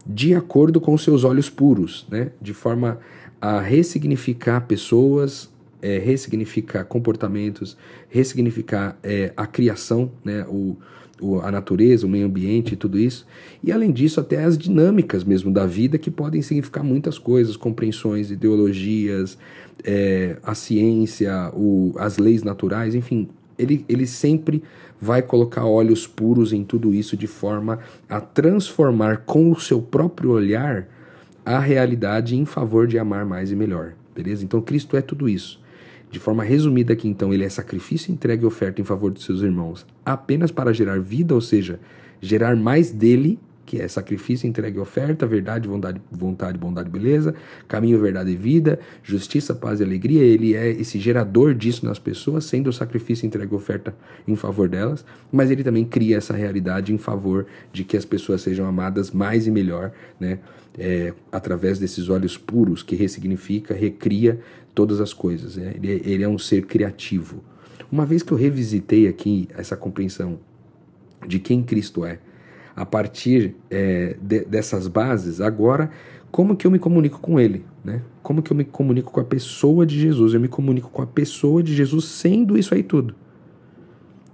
de 0.06 0.34
acordo 0.34 0.80
com 0.80 0.96
seus 0.98 1.24
olhos 1.24 1.48
puros, 1.48 2.06
né? 2.10 2.30
de 2.40 2.52
forma 2.52 2.98
a 3.44 3.60
ressignificar 3.60 4.62
pessoas 4.62 5.50
é, 5.82 5.98
ressignificar 5.98 6.82
comportamentos, 6.86 7.76
ressignificar 8.08 8.98
é, 9.02 9.34
a 9.36 9.46
criação, 9.46 10.10
né, 10.24 10.46
o, 10.48 10.78
o, 11.20 11.40
a 11.40 11.52
natureza, 11.52 12.06
o 12.06 12.08
meio 12.08 12.24
ambiente 12.24 12.74
tudo 12.74 12.98
isso. 12.98 13.26
E 13.62 13.70
além 13.70 13.92
disso, 13.92 14.18
até 14.18 14.42
as 14.42 14.56
dinâmicas 14.56 15.22
mesmo 15.24 15.52
da 15.52 15.66
vida 15.66 15.98
que 15.98 16.10
podem 16.10 16.40
significar 16.40 16.82
muitas 16.82 17.18
coisas, 17.18 17.54
compreensões, 17.54 18.30
ideologias, 18.30 19.36
é, 19.84 20.38
a 20.42 20.54
ciência, 20.54 21.52
o, 21.52 21.92
as 21.98 22.16
leis 22.16 22.42
naturais, 22.42 22.94
enfim, 22.94 23.28
ele, 23.58 23.84
ele 23.86 24.06
sempre 24.06 24.62
vai 24.98 25.20
colocar 25.20 25.66
olhos 25.66 26.06
puros 26.06 26.54
em 26.54 26.64
tudo 26.64 26.94
isso 26.94 27.14
de 27.14 27.26
forma 27.26 27.78
a 28.08 28.22
transformar 28.22 29.18
com 29.26 29.52
o 29.52 29.60
seu 29.60 29.82
próprio 29.82 30.30
olhar 30.30 30.88
a 31.44 31.58
realidade 31.58 32.36
em 32.36 32.44
favor 32.44 32.86
de 32.86 32.98
amar 32.98 33.24
mais 33.24 33.50
e 33.50 33.56
melhor. 33.56 33.92
Beleza? 34.14 34.44
Então 34.44 34.60
Cristo 34.60 34.96
é 34.96 35.02
tudo 35.02 35.28
isso. 35.28 35.62
De 36.10 36.20
forma 36.20 36.44
resumida 36.44 36.92
aqui, 36.92 37.08
então, 37.08 37.34
ele 37.34 37.44
é 37.44 37.48
sacrifício, 37.48 38.12
entrega 38.12 38.44
e 38.44 38.46
oferta 38.46 38.80
em 38.80 38.84
favor 38.84 39.10
dos 39.10 39.24
seus 39.24 39.42
irmãos, 39.42 39.84
apenas 40.06 40.52
para 40.52 40.72
gerar 40.72 41.00
vida, 41.00 41.34
ou 41.34 41.40
seja, 41.40 41.80
gerar 42.20 42.54
mais 42.54 42.92
dele 42.92 43.36
que 43.64 43.80
é 43.80 43.88
sacrifício, 43.88 44.46
entrega 44.46 44.78
e 44.78 44.80
oferta, 44.80 45.26
verdade, 45.26 45.68
vontade, 45.68 46.00
vontade, 46.10 46.58
bondade, 46.58 46.90
beleza, 46.90 47.34
caminho, 47.66 48.00
verdade 48.00 48.30
e 48.30 48.36
vida, 48.36 48.78
justiça, 49.02 49.54
paz 49.54 49.80
e 49.80 49.82
alegria. 49.82 50.22
Ele 50.22 50.54
é 50.54 50.70
esse 50.70 50.98
gerador 50.98 51.54
disso 51.54 51.84
nas 51.84 51.98
pessoas, 51.98 52.44
sendo 52.44 52.68
o 52.68 52.72
sacrifício, 52.72 53.26
entrega 53.26 53.52
e 53.52 53.56
oferta 53.56 53.94
em 54.26 54.36
favor 54.36 54.68
delas, 54.68 55.04
mas 55.32 55.50
ele 55.50 55.64
também 55.64 55.84
cria 55.84 56.16
essa 56.16 56.34
realidade 56.34 56.92
em 56.92 56.98
favor 56.98 57.46
de 57.72 57.84
que 57.84 57.96
as 57.96 58.04
pessoas 58.04 58.42
sejam 58.42 58.66
amadas 58.66 59.10
mais 59.10 59.46
e 59.46 59.50
melhor, 59.50 59.92
né? 60.18 60.38
É, 60.76 61.14
através 61.30 61.78
desses 61.78 62.08
olhos 62.08 62.36
puros 62.36 62.82
que 62.82 62.96
ressignifica, 62.96 63.72
recria 63.72 64.40
todas 64.74 65.00
as 65.00 65.12
coisas. 65.12 65.56
Né? 65.56 65.72
Ele, 65.76 65.92
é, 65.92 66.00
ele 66.04 66.24
é 66.24 66.28
um 66.28 66.36
ser 66.36 66.66
criativo. 66.66 67.44
Uma 67.92 68.04
vez 68.04 68.24
que 68.24 68.32
eu 68.32 68.36
revisitei 68.36 69.06
aqui 69.06 69.48
essa 69.56 69.76
compreensão 69.76 70.40
de 71.26 71.38
quem 71.38 71.62
Cristo 71.62 72.04
é, 72.04 72.18
a 72.76 72.84
partir 72.84 73.54
é, 73.70 74.16
de, 74.20 74.44
dessas 74.44 74.88
bases, 74.88 75.40
agora, 75.40 75.90
como 76.30 76.56
que 76.56 76.66
eu 76.66 76.70
me 76.70 76.78
comunico 76.78 77.20
com 77.20 77.38
ele? 77.38 77.64
Né? 77.84 78.02
Como 78.22 78.42
que 78.42 78.50
eu 78.50 78.56
me 78.56 78.64
comunico 78.64 79.12
com 79.12 79.20
a 79.20 79.24
pessoa 79.24 79.86
de 79.86 80.00
Jesus? 80.00 80.34
Eu 80.34 80.40
me 80.40 80.48
comunico 80.48 80.90
com 80.90 81.02
a 81.02 81.06
pessoa 81.06 81.62
de 81.62 81.74
Jesus 81.74 82.06
sendo 82.06 82.58
isso 82.58 82.74
aí 82.74 82.82
tudo. 82.82 83.14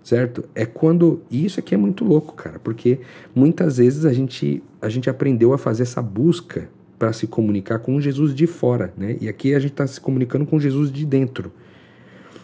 Certo? 0.03 0.49
É 0.55 0.65
quando. 0.65 1.21
E 1.31 1.45
isso 1.45 1.61
aqui 1.61 1.75
é 1.75 1.79
muito 1.79 2.05
louco, 2.05 2.35
cara, 2.35 2.59
porque 2.59 3.01
muitas 3.35 3.77
vezes 3.77 4.07
a 4.07 4.13
gente, 4.13 4.63
a 4.81 4.89
gente 4.89 5.11
aprendeu 5.11 5.53
a 5.53 5.59
fazer 5.59 5.83
essa 5.83 6.01
busca 6.01 6.71
para 6.99 7.13
se 7.13 7.27
comunicar 7.27 7.79
com 7.81 8.01
Jesus 8.01 8.35
de 8.35 8.47
fora, 8.47 8.93
né? 8.97 9.17
E 9.21 9.29
aqui 9.29 9.55
a 9.55 9.59
gente 9.59 9.73
está 9.73 9.87
se 9.87 10.01
comunicando 10.01 10.47
com 10.47 10.59
Jesus 10.59 10.91
de 10.91 11.05
dentro. 11.05 11.53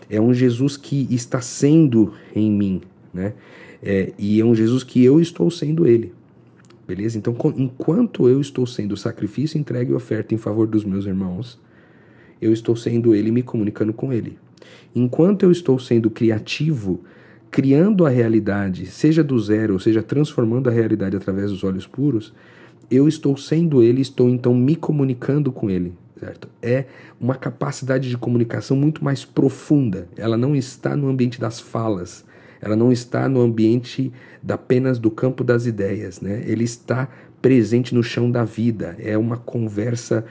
É 0.08 0.20
um 0.20 0.32
Jesus 0.32 0.76
que 0.76 1.06
está 1.10 1.40
sendo 1.40 2.12
em 2.34 2.50
mim, 2.50 2.82
né? 3.12 3.32
É, 3.82 4.12
e 4.18 4.40
é 4.40 4.44
um 4.44 4.54
Jesus 4.54 4.82
que 4.82 5.04
eu 5.04 5.20
estou 5.20 5.50
sendo 5.50 5.86
ele. 5.86 6.12
Beleza? 6.86 7.18
Então, 7.18 7.36
enquanto 7.56 8.28
eu 8.28 8.40
estou 8.40 8.66
sendo 8.66 8.96
sacrifício, 8.96 9.58
entregue 9.58 9.90
e 9.90 9.94
oferta 9.94 10.34
em 10.34 10.38
favor 10.38 10.66
dos 10.66 10.84
meus 10.84 11.04
irmãos, 11.04 11.58
eu 12.40 12.52
estou 12.52 12.76
sendo 12.76 13.14
ele 13.14 13.28
e 13.28 13.32
me 13.32 13.42
comunicando 13.42 13.92
com 13.92 14.12
ele. 14.12 14.38
Enquanto 14.94 15.42
eu 15.42 15.50
estou 15.50 15.78
sendo 15.78 16.08
criativo, 16.08 17.02
criando 17.50 18.06
a 18.06 18.08
realidade, 18.08 18.86
seja 18.86 19.24
do 19.24 19.38
zero, 19.38 19.74
ou 19.74 19.80
seja, 19.80 20.02
transformando 20.02 20.68
a 20.68 20.72
realidade 20.72 21.16
através 21.16 21.50
dos 21.50 21.64
olhos 21.64 21.86
puros, 21.86 22.32
eu 22.90 23.08
estou 23.08 23.36
sendo 23.36 23.82
ele, 23.82 24.00
estou 24.00 24.28
então 24.28 24.54
me 24.54 24.76
comunicando 24.76 25.50
com 25.50 25.68
ele, 25.68 25.92
certo? 26.20 26.48
É 26.62 26.84
uma 27.20 27.34
capacidade 27.34 28.08
de 28.08 28.16
comunicação 28.16 28.76
muito 28.76 29.04
mais 29.04 29.24
profunda. 29.24 30.08
Ela 30.16 30.36
não 30.36 30.54
está 30.54 30.94
no 30.94 31.08
ambiente 31.08 31.40
das 31.40 31.58
falas, 31.58 32.24
ela 32.60 32.76
não 32.76 32.92
está 32.92 33.28
no 33.28 33.40
ambiente 33.40 34.12
apenas 34.48 34.98
do 34.98 35.10
campo 35.10 35.42
das 35.42 35.66
ideias, 35.66 36.20
né? 36.20 36.42
Ele 36.46 36.64
está 36.64 37.08
presente 37.40 37.94
no 37.94 38.02
chão 38.02 38.30
da 38.30 38.44
vida. 38.44 38.96
É 38.98 39.16
uma 39.16 39.36
conversa 39.36 40.24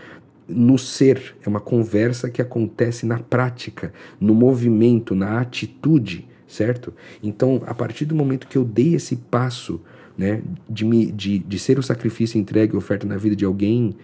no 0.48 0.78
ser, 0.78 1.36
é 1.44 1.50
uma 1.50 1.60
conversa 1.60 2.30
que 2.30 2.42
acontece 2.42 3.06
na 3.06 3.20
prática, 3.20 3.92
no 4.20 4.34
movimento, 4.34 5.16
na 5.16 5.40
atitude, 5.40 6.28
certo? 6.48 6.94
Então, 7.24 7.64
a 7.66 7.74
partir 7.74 8.06
do 8.06 8.16
momento 8.16 8.48
que 8.48 8.58
eu 8.58 8.64
dei 8.64 8.94
esse 8.94 9.16
passo, 9.16 9.82
né, 10.18 10.42
de, 10.70 10.86
me, 10.86 11.12
de, 11.12 11.40
de 11.40 11.60
ser 11.60 11.80
o 11.80 11.84
sacrifício 11.84 12.40
entregue, 12.40 12.76
oferta 12.76 13.08
na 13.08 13.18
vida 13.18 13.36
de 13.36 13.44
alguém, 13.44 13.96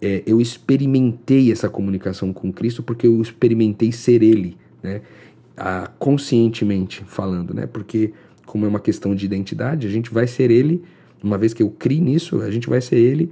é, 0.00 0.22
eu 0.26 0.40
experimentei 0.40 1.50
essa 1.50 1.68
comunicação 1.68 2.32
com 2.32 2.52
Cristo 2.52 2.82
porque 2.82 3.06
eu 3.06 3.20
experimentei 3.22 3.92
ser 3.92 4.22
Ele, 4.22 4.56
né? 4.82 5.00
Conscientemente 5.98 7.02
falando, 7.06 7.54
né? 7.54 7.66
Porque 7.66 8.12
como 8.44 8.64
é 8.64 8.68
uma 8.68 8.80
questão 8.80 9.14
de 9.14 9.24
identidade, 9.24 9.86
a 9.86 9.90
gente 9.90 10.12
vai 10.12 10.26
ser 10.26 10.50
ele, 10.50 10.82
uma 11.22 11.36
vez 11.36 11.52
que 11.52 11.62
eu 11.62 11.70
crie 11.70 12.00
nisso, 12.00 12.40
a 12.42 12.50
gente 12.50 12.68
vai 12.68 12.80
ser 12.80 12.96
ele 12.96 13.30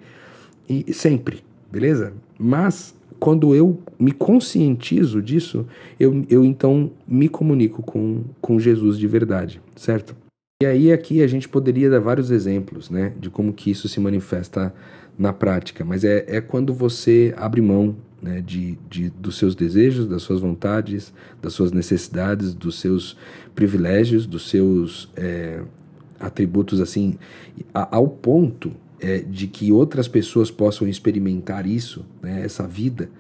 e 0.68 0.92
sempre, 0.92 1.44
beleza? 1.70 2.12
Mas 2.38 2.94
quando 3.20 3.54
eu 3.54 3.78
me 3.98 4.12
conscientizo 4.12 5.22
disso, 5.22 5.66
eu, 5.98 6.24
eu 6.28 6.44
então 6.44 6.90
me 7.06 7.28
comunico 7.28 7.82
com, 7.82 8.22
com 8.40 8.58
Jesus 8.58 8.98
de 8.98 9.06
verdade, 9.06 9.60
certo? 9.76 10.16
E 10.62 10.66
aí 10.66 10.92
aqui 10.92 11.22
a 11.22 11.26
gente 11.26 11.48
poderia 11.48 11.90
dar 11.90 12.00
vários 12.00 12.30
exemplos, 12.30 12.90
né, 12.90 13.12
de 13.18 13.30
como 13.30 13.52
que 13.52 13.70
isso 13.70 13.88
se 13.88 14.00
manifesta 14.00 14.74
na 15.18 15.32
prática, 15.32 15.84
mas 15.84 16.04
é, 16.04 16.24
é 16.26 16.40
quando 16.40 16.72
você 16.74 17.32
abre 17.36 17.60
mão 17.60 17.96
né, 18.24 18.40
de, 18.40 18.78
de, 18.88 19.10
dos 19.10 19.36
seus 19.36 19.54
desejos, 19.54 20.06
das 20.06 20.22
suas 20.22 20.40
vontades, 20.40 21.12
das 21.42 21.52
suas 21.52 21.70
necessidades, 21.72 22.54
dos 22.54 22.80
seus 22.80 23.18
privilégios, 23.54 24.26
dos 24.26 24.48
seus 24.48 25.10
é, 25.14 25.60
atributos, 26.18 26.80
assim, 26.80 27.18
a, 27.74 27.96
ao 27.96 28.08
ponto 28.08 28.72
é, 28.98 29.18
de 29.18 29.46
que 29.46 29.70
outras 29.70 30.08
pessoas 30.08 30.50
possam 30.50 30.88
experimentar 30.88 31.66
isso, 31.66 32.02
né, 32.22 32.42
essa 32.42 32.66
vida. 32.66 33.10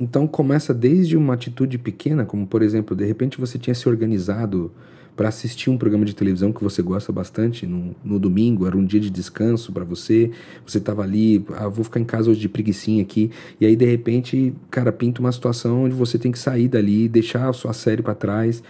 Então 0.00 0.26
começa 0.26 0.72
desde 0.72 1.14
uma 1.14 1.34
atitude 1.34 1.76
pequena, 1.76 2.24
como 2.24 2.46
por 2.46 2.62
exemplo, 2.62 2.96
de 2.96 3.04
repente 3.04 3.38
você 3.38 3.58
tinha 3.58 3.74
se 3.74 3.86
organizado 3.86 4.72
para 5.16 5.28
assistir 5.28 5.70
um 5.70 5.78
programa 5.78 6.04
de 6.04 6.14
televisão 6.14 6.52
que 6.52 6.62
você 6.62 6.82
gosta 6.82 7.10
bastante 7.10 7.66
no, 7.66 7.96
no 8.04 8.18
domingo, 8.18 8.66
era 8.66 8.76
um 8.76 8.84
dia 8.84 9.00
de 9.00 9.08
descanso 9.08 9.72
para 9.72 9.82
você, 9.82 10.30
você 10.64 10.76
estava 10.78 11.02
ali, 11.02 11.44
ah, 11.54 11.68
vou 11.68 11.82
ficar 11.82 11.98
em 11.98 12.04
casa 12.04 12.30
hoje 12.30 12.40
de 12.40 12.48
preguiçinha 12.48 13.02
aqui, 13.02 13.30
e 13.58 13.64
aí 13.64 13.74
de 13.74 13.86
repente, 13.86 14.52
cara, 14.70 14.92
pinta 14.92 15.20
uma 15.20 15.32
situação 15.32 15.84
onde 15.84 15.94
você 15.94 16.18
tem 16.18 16.30
que 16.30 16.38
sair 16.38 16.68
dali, 16.68 17.08
deixar 17.08 17.48
a 17.48 17.52
sua 17.54 17.72
série 17.72 18.02
para 18.02 18.14
trás, 18.14 18.62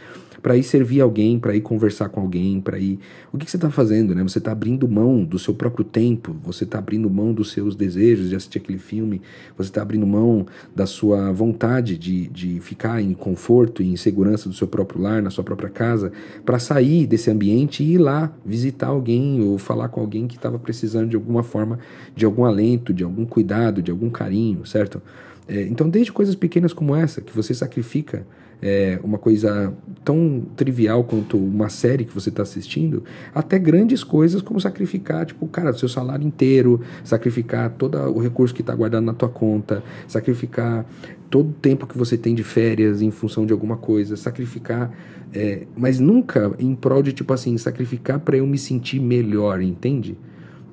para 0.42 0.56
ir 0.56 0.62
servir 0.62 1.00
alguém, 1.00 1.38
para 1.38 1.54
ir 1.54 1.60
conversar 1.60 2.08
com 2.08 2.20
alguém, 2.20 2.60
para 2.60 2.78
ir. 2.78 2.98
O 3.32 3.38
que, 3.38 3.44
que 3.44 3.50
você 3.50 3.56
está 3.56 3.70
fazendo, 3.70 4.14
né? 4.14 4.22
Você 4.22 4.38
está 4.38 4.52
abrindo 4.52 4.88
mão 4.88 5.24
do 5.24 5.38
seu 5.38 5.54
próprio 5.54 5.84
tempo, 5.84 6.36
você 6.42 6.64
está 6.64 6.78
abrindo 6.78 7.08
mão 7.10 7.32
dos 7.32 7.52
seus 7.52 7.74
desejos 7.74 8.28
de 8.28 8.36
assistir 8.36 8.58
aquele 8.58 8.78
filme, 8.78 9.20
você 9.56 9.70
está 9.70 9.82
abrindo 9.82 10.06
mão 10.06 10.46
da 10.74 10.86
sua 10.86 11.32
vontade 11.32 11.96
de, 11.98 12.28
de 12.28 12.60
ficar 12.60 13.00
em 13.02 13.12
conforto 13.12 13.82
e 13.82 13.88
em 13.92 13.96
segurança 13.96 14.48
do 14.48 14.54
seu 14.54 14.68
próprio 14.68 15.00
lar, 15.00 15.22
na 15.22 15.30
sua 15.30 15.44
própria 15.44 15.68
casa, 15.68 16.12
para 16.44 16.58
sair 16.58 17.06
desse 17.06 17.30
ambiente 17.30 17.82
e 17.82 17.94
ir 17.94 17.98
lá 17.98 18.32
visitar 18.44 18.88
alguém 18.88 19.42
ou 19.42 19.58
falar 19.58 19.88
com 19.88 20.00
alguém 20.00 20.26
que 20.26 20.36
estava 20.36 20.58
precisando 20.58 21.10
de 21.10 21.16
alguma 21.16 21.42
forma 21.42 21.78
de 22.14 22.24
algum 22.24 22.44
alento, 22.44 22.92
de 22.92 23.04
algum 23.04 23.24
cuidado, 23.24 23.82
de 23.82 23.90
algum 23.90 24.10
carinho, 24.10 24.64
certo? 24.66 25.00
É, 25.48 25.62
então, 25.62 25.88
desde 25.88 26.12
coisas 26.12 26.34
pequenas 26.34 26.72
como 26.72 26.94
essa, 26.94 27.20
que 27.20 27.34
você 27.34 27.54
sacrifica 27.54 28.26
é, 28.60 28.98
uma 29.02 29.18
coisa 29.18 29.72
tão 30.04 30.42
trivial 30.56 31.04
quanto 31.04 31.36
uma 31.36 31.68
série 31.68 32.04
que 32.04 32.14
você 32.14 32.28
está 32.28 32.42
assistindo, 32.42 33.02
até 33.34 33.58
grandes 33.58 34.02
coisas 34.02 34.40
como 34.40 34.60
sacrificar, 34.60 35.26
tipo, 35.26 35.46
cara, 35.48 35.72
seu 35.72 35.88
salário 35.88 36.26
inteiro, 36.26 36.80
sacrificar 37.04 37.70
todo 37.70 37.98
o 37.98 38.18
recurso 38.18 38.54
que 38.54 38.62
está 38.62 38.74
guardado 38.74 39.04
na 39.04 39.12
tua 39.12 39.28
conta, 39.28 39.82
sacrificar 40.08 40.86
todo 41.28 41.50
o 41.50 41.52
tempo 41.52 41.86
que 41.86 41.98
você 41.98 42.16
tem 42.16 42.34
de 42.34 42.42
férias 42.42 43.02
em 43.02 43.10
função 43.10 43.44
de 43.44 43.52
alguma 43.52 43.76
coisa, 43.76 44.16
sacrificar, 44.16 44.92
é, 45.34 45.66
mas 45.76 45.98
nunca 45.98 46.52
em 46.58 46.74
prol 46.74 47.02
de, 47.02 47.12
tipo 47.12 47.32
assim, 47.32 47.58
sacrificar 47.58 48.20
para 48.20 48.36
eu 48.36 48.46
me 48.46 48.58
sentir 48.58 49.00
melhor, 49.00 49.60
entende? 49.60 50.16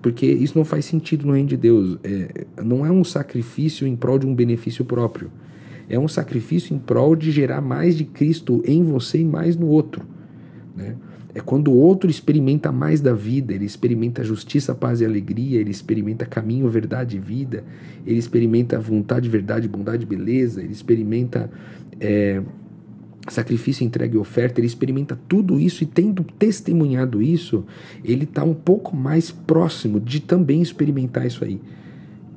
Porque 0.01 0.25
isso 0.25 0.57
não 0.57 0.65
faz 0.65 0.85
sentido 0.85 1.25
no 1.25 1.33
reino 1.33 1.47
de 1.47 1.57
Deus. 1.57 1.97
É, 2.03 2.45
não 2.61 2.85
é 2.85 2.91
um 2.91 3.05
sacrifício 3.05 3.87
em 3.87 3.95
prol 3.95 4.19
de 4.19 4.27
um 4.27 4.35
benefício 4.35 4.83
próprio 4.83 5.31
é 5.89 5.97
um 5.99 6.07
sacrifício 6.07 6.75
em 6.75 6.79
prol 6.79 7.15
de 7.15 7.31
gerar 7.31 7.61
mais 7.61 7.97
de 7.97 8.05
Cristo 8.05 8.61
em 8.65 8.83
você 8.83 9.19
e 9.19 9.25
mais 9.25 9.55
no 9.55 9.67
outro. 9.67 10.05
Né? 10.75 10.95
É 11.35 11.39
quando 11.39 11.69
o 11.69 11.75
outro 11.75 12.09
experimenta 12.09 12.71
mais 12.71 13.01
da 13.01 13.13
vida, 13.13 13.53
ele 13.53 13.65
experimenta 13.65 14.23
justiça, 14.23 14.75
paz 14.75 15.01
e 15.01 15.05
alegria, 15.05 15.59
ele 15.59 15.71
experimenta 15.71 16.25
caminho, 16.25 16.69
verdade 16.69 17.17
e 17.17 17.19
vida, 17.19 17.63
ele 18.05 18.19
experimenta 18.19 18.79
vontade, 18.79 19.27
verdade, 19.27 19.67
bondade 19.67 20.03
e 20.03 20.05
beleza, 20.05 20.61
ele 20.61 20.71
experimenta 20.71 21.49
é, 21.99 22.41
sacrifício, 23.29 23.83
entrega 23.83 24.15
e 24.15 24.19
oferta, 24.19 24.59
ele 24.59 24.67
experimenta 24.67 25.17
tudo 25.27 25.59
isso 25.59 25.83
e 25.83 25.87
tendo 25.87 26.23
testemunhado 26.23 27.21
isso, 27.21 27.65
ele 28.03 28.25
está 28.25 28.43
um 28.43 28.53
pouco 28.53 28.95
mais 28.95 29.31
próximo 29.31 29.99
de 29.99 30.19
também 30.19 30.61
experimentar 30.61 31.25
isso 31.25 31.43
aí 31.43 31.59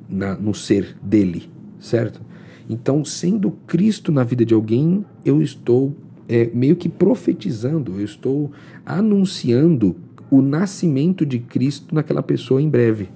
na, 0.09 0.35
no 0.35 0.55
ser 0.55 0.95
dele, 1.03 1.49
certo? 1.79 2.21
Então, 2.69 3.03
sendo 3.05 3.51
Cristo 3.65 4.11
na 4.11 4.23
vida 4.23 4.45
de 4.45 4.53
alguém, 4.53 5.05
eu 5.23 5.41
estou 5.41 5.95
é, 6.27 6.49
meio 6.53 6.75
que 6.75 6.89
profetizando, 6.89 7.93
eu 7.97 8.05
estou 8.05 8.51
anunciando 8.85 9.95
o 10.29 10.41
nascimento 10.41 11.25
de 11.25 11.39
Cristo 11.39 11.95
naquela 11.95 12.21
pessoa 12.21 12.61
em 12.61 12.69
breve. 12.69 13.09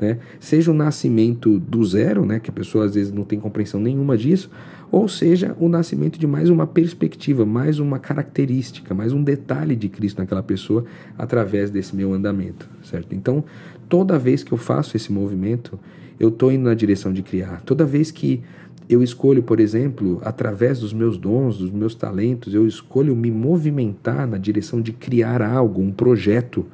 Né? 0.00 0.18
Seja 0.40 0.70
o 0.70 0.74
nascimento 0.74 1.58
do 1.58 1.84
zero, 1.84 2.24
né, 2.24 2.40
que 2.40 2.50
a 2.50 2.52
pessoa 2.52 2.84
às 2.84 2.94
vezes 2.94 3.12
não 3.12 3.22
tem 3.22 3.38
compreensão 3.38 3.80
nenhuma 3.80 4.16
disso, 4.16 4.50
ou 4.90 5.08
seja, 5.08 5.56
o 5.58 5.68
nascimento 5.68 6.18
de 6.18 6.26
mais 6.26 6.50
uma 6.50 6.66
perspectiva, 6.66 7.46
mais 7.46 7.78
uma 7.78 7.98
característica, 7.98 8.94
mais 8.94 9.12
um 9.12 9.22
detalhe 9.22 9.74
de 9.74 9.88
Cristo 9.88 10.18
naquela 10.18 10.42
pessoa 10.42 10.84
através 11.16 11.70
desse 11.70 11.96
meu 11.96 12.12
andamento, 12.12 12.68
certo? 12.82 13.14
Então, 13.14 13.44
toda 13.88 14.18
vez 14.18 14.42
que 14.42 14.52
eu 14.52 14.58
faço 14.58 14.96
esse 14.96 15.10
movimento, 15.10 15.78
eu 16.20 16.28
estou 16.28 16.52
indo 16.52 16.64
na 16.64 16.74
direção 16.74 17.12
de 17.12 17.22
criar. 17.22 17.62
Toda 17.62 17.84
vez 17.86 18.10
que 18.10 18.42
eu 18.88 19.02
escolho, 19.02 19.42
por 19.42 19.60
exemplo, 19.60 20.20
através 20.24 20.80
dos 20.80 20.92
meus 20.92 21.16
dons, 21.16 21.58
dos 21.58 21.70
meus 21.70 21.94
talentos, 21.94 22.54
eu 22.54 22.66
escolho 22.66 23.14
me 23.14 23.30
movimentar 23.30 24.26
na 24.26 24.38
direção 24.38 24.80
de 24.80 24.92
criar 24.92 25.40
algo, 25.40 25.80
um 25.80 25.92
projeto. 25.92 26.66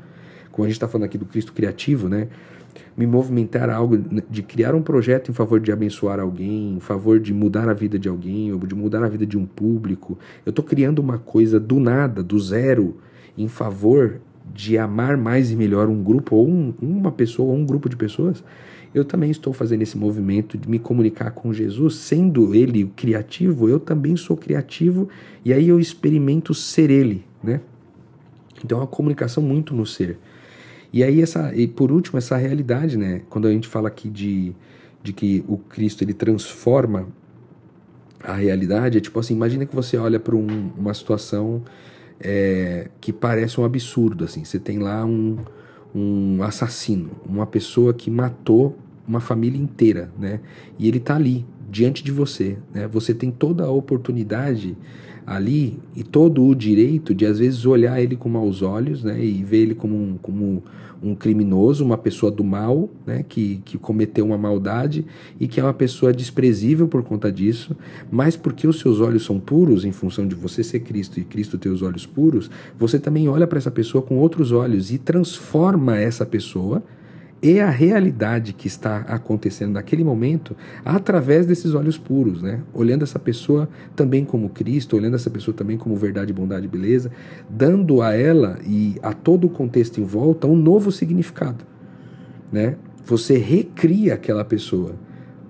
Como 0.50 0.64
a 0.64 0.68
gente 0.68 0.76
está 0.76 0.88
falando 0.88 1.04
aqui 1.04 1.18
do 1.18 1.26
Cristo 1.26 1.52
criativo, 1.52 2.08
né? 2.08 2.28
me 2.96 3.06
movimentar 3.06 3.70
algo, 3.70 3.96
de 4.28 4.42
criar 4.42 4.74
um 4.74 4.82
projeto 4.82 5.30
em 5.30 5.34
favor 5.34 5.60
de 5.60 5.70
abençoar 5.70 6.18
alguém, 6.18 6.74
em 6.74 6.80
favor 6.80 7.20
de 7.20 7.32
mudar 7.32 7.68
a 7.68 7.72
vida 7.72 7.96
de 7.96 8.08
alguém, 8.08 8.52
ou 8.52 8.58
de 8.58 8.74
mudar 8.74 9.04
a 9.04 9.08
vida 9.08 9.24
de 9.24 9.38
um 9.38 9.46
público. 9.46 10.18
Eu 10.44 10.50
estou 10.50 10.64
criando 10.64 10.98
uma 10.98 11.16
coisa 11.16 11.60
do 11.60 11.78
nada, 11.78 12.24
do 12.24 12.38
zero, 12.40 12.96
em 13.36 13.46
favor 13.46 14.20
de 14.54 14.78
amar 14.78 15.16
mais 15.16 15.50
e 15.50 15.56
melhor 15.56 15.88
um 15.88 16.02
grupo, 16.02 16.36
ou 16.36 16.48
um, 16.48 16.74
uma 16.80 17.12
pessoa, 17.12 17.50
ou 17.50 17.56
um 17.56 17.64
grupo 17.64 17.88
de 17.88 17.96
pessoas. 17.96 18.42
Eu 18.94 19.04
também 19.04 19.30
estou 19.30 19.52
fazendo 19.52 19.82
esse 19.82 19.96
movimento 19.96 20.56
de 20.56 20.68
me 20.68 20.78
comunicar 20.78 21.30
com 21.30 21.52
Jesus, 21.52 21.96
sendo 21.96 22.54
ele 22.54 22.90
criativo, 22.96 23.68
eu 23.68 23.78
também 23.78 24.16
sou 24.16 24.36
criativo, 24.36 25.08
e 25.44 25.52
aí 25.52 25.68
eu 25.68 25.78
experimento 25.78 26.54
ser 26.54 26.90
ele, 26.90 27.24
né? 27.42 27.60
Então 28.64 28.78
é 28.78 28.80
uma 28.80 28.86
comunicação 28.86 29.42
muito 29.42 29.74
no 29.74 29.86
ser. 29.86 30.18
E 30.92 31.04
aí 31.04 31.20
essa 31.20 31.54
e 31.54 31.68
por 31.68 31.92
último 31.92 32.18
essa 32.18 32.36
realidade, 32.36 32.96
né? 32.96 33.22
Quando 33.28 33.46
a 33.46 33.52
gente 33.52 33.68
fala 33.68 33.88
aqui 33.88 34.08
de, 34.08 34.54
de 35.02 35.12
que 35.12 35.44
o 35.46 35.58
Cristo 35.58 36.02
ele 36.02 36.14
transforma 36.14 37.08
a 38.22 38.34
realidade, 38.34 38.98
é 38.98 39.00
tipo 39.00 39.20
assim, 39.20 39.34
imagina 39.34 39.66
que 39.66 39.74
você 39.74 39.96
olha 39.96 40.18
para 40.18 40.34
um, 40.34 40.70
uma 40.76 40.94
situação 40.94 41.62
é, 42.20 42.88
que 43.00 43.12
parece 43.12 43.60
um 43.60 43.64
absurdo, 43.64 44.24
assim. 44.24 44.44
Você 44.44 44.58
tem 44.58 44.78
lá 44.78 45.04
um, 45.04 45.38
um 45.94 46.42
assassino, 46.42 47.10
uma 47.26 47.46
pessoa 47.46 47.94
que 47.94 48.10
matou 48.10 48.76
uma 49.06 49.20
família 49.20 49.60
inteira, 49.60 50.10
né? 50.18 50.40
E 50.78 50.86
ele 50.86 50.98
está 50.98 51.16
ali 51.16 51.46
diante 51.70 52.02
de 52.02 52.12
você, 52.12 52.58
né? 52.72 52.86
Você 52.88 53.14
tem 53.14 53.30
toda 53.30 53.64
a 53.64 53.70
oportunidade 53.70 54.76
ali 55.28 55.78
e 55.94 56.02
todo 56.02 56.42
o 56.42 56.54
direito 56.54 57.14
de 57.14 57.26
às 57.26 57.38
vezes 57.38 57.66
olhar 57.66 58.00
ele 58.00 58.16
com 58.16 58.30
maus 58.30 58.62
olhos, 58.62 59.04
né, 59.04 59.22
e 59.22 59.44
ver 59.44 59.58
ele 59.58 59.74
como 59.74 59.94
um, 59.94 60.16
como 60.16 60.62
um 61.02 61.14
criminoso, 61.14 61.84
uma 61.84 61.96
pessoa 61.98 62.30
do 62.30 62.42
mal, 62.42 62.88
né, 63.06 63.24
que, 63.28 63.60
que 63.64 63.78
cometeu 63.78 64.26
uma 64.26 64.38
maldade 64.38 65.04
e 65.38 65.46
que 65.46 65.60
é 65.60 65.62
uma 65.62 65.74
pessoa 65.74 66.12
desprezível 66.12 66.88
por 66.88 67.02
conta 67.02 67.30
disso, 67.30 67.76
mas 68.10 68.36
porque 68.36 68.66
os 68.66 68.80
seus 68.80 69.00
olhos 69.00 69.24
são 69.24 69.38
puros 69.38 69.84
em 69.84 69.92
função 69.92 70.26
de 70.26 70.34
você 70.34 70.62
ser 70.62 70.80
Cristo 70.80 71.20
e 71.20 71.24
Cristo 71.24 71.58
ter 71.58 71.68
os 71.68 71.82
olhos 71.82 72.06
puros, 72.06 72.50
você 72.78 72.98
também 72.98 73.28
olha 73.28 73.46
para 73.46 73.58
essa 73.58 73.70
pessoa 73.70 74.02
com 74.02 74.16
outros 74.18 74.52
olhos 74.52 74.90
e 74.92 74.98
transforma 74.98 75.98
essa 75.98 76.26
pessoa 76.26 76.82
e 77.42 77.60
a 77.60 77.70
realidade 77.70 78.52
que 78.52 78.66
está 78.66 78.98
acontecendo 78.98 79.72
naquele 79.72 80.02
momento 80.02 80.56
através 80.84 81.46
desses 81.46 81.74
olhos 81.74 81.96
puros, 81.96 82.42
né? 82.42 82.60
Olhando 82.74 83.04
essa 83.04 83.18
pessoa 83.18 83.68
também 83.94 84.24
como 84.24 84.48
Cristo, 84.48 84.96
olhando 84.96 85.14
essa 85.14 85.30
pessoa 85.30 85.54
também 85.56 85.76
como 85.76 85.94
verdade, 85.96 86.32
bondade 86.32 86.66
e 86.66 86.68
beleza, 86.68 87.10
dando 87.48 88.02
a 88.02 88.14
ela 88.14 88.58
e 88.66 88.96
a 89.02 89.12
todo 89.12 89.46
o 89.46 89.50
contexto 89.50 90.00
em 90.00 90.04
volta 90.04 90.46
um 90.46 90.56
novo 90.56 90.90
significado, 90.90 91.64
né? 92.50 92.76
Você 93.04 93.38
recria 93.38 94.14
aquela 94.14 94.44
pessoa 94.44 94.94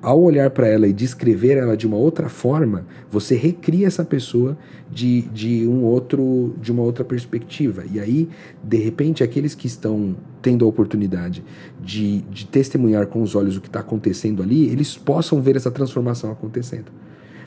ao 0.00 0.20
olhar 0.22 0.50
para 0.50 0.68
ela 0.68 0.86
e 0.86 0.92
descrever 0.92 1.56
ela 1.56 1.76
de 1.76 1.86
uma 1.86 1.96
outra 1.96 2.28
forma, 2.28 2.86
você 3.10 3.34
recria 3.34 3.86
essa 3.86 4.04
pessoa 4.04 4.56
de, 4.90 5.22
de 5.22 5.66
um 5.66 5.82
outro 5.84 6.54
de 6.60 6.70
uma 6.70 6.82
outra 6.82 7.04
perspectiva. 7.04 7.84
E 7.90 7.98
aí, 7.98 8.28
de 8.62 8.76
repente, 8.76 9.24
aqueles 9.24 9.54
que 9.54 9.66
estão 9.66 10.16
tendo 10.40 10.64
a 10.64 10.68
oportunidade 10.68 11.44
de, 11.82 12.22
de 12.22 12.46
testemunhar 12.46 13.06
com 13.06 13.22
os 13.22 13.34
olhos 13.34 13.56
o 13.56 13.60
que 13.60 13.66
está 13.66 13.80
acontecendo 13.80 14.42
ali, 14.42 14.68
eles 14.68 14.96
possam 14.96 15.42
ver 15.42 15.56
essa 15.56 15.70
transformação 15.70 16.30
acontecendo. 16.30 16.92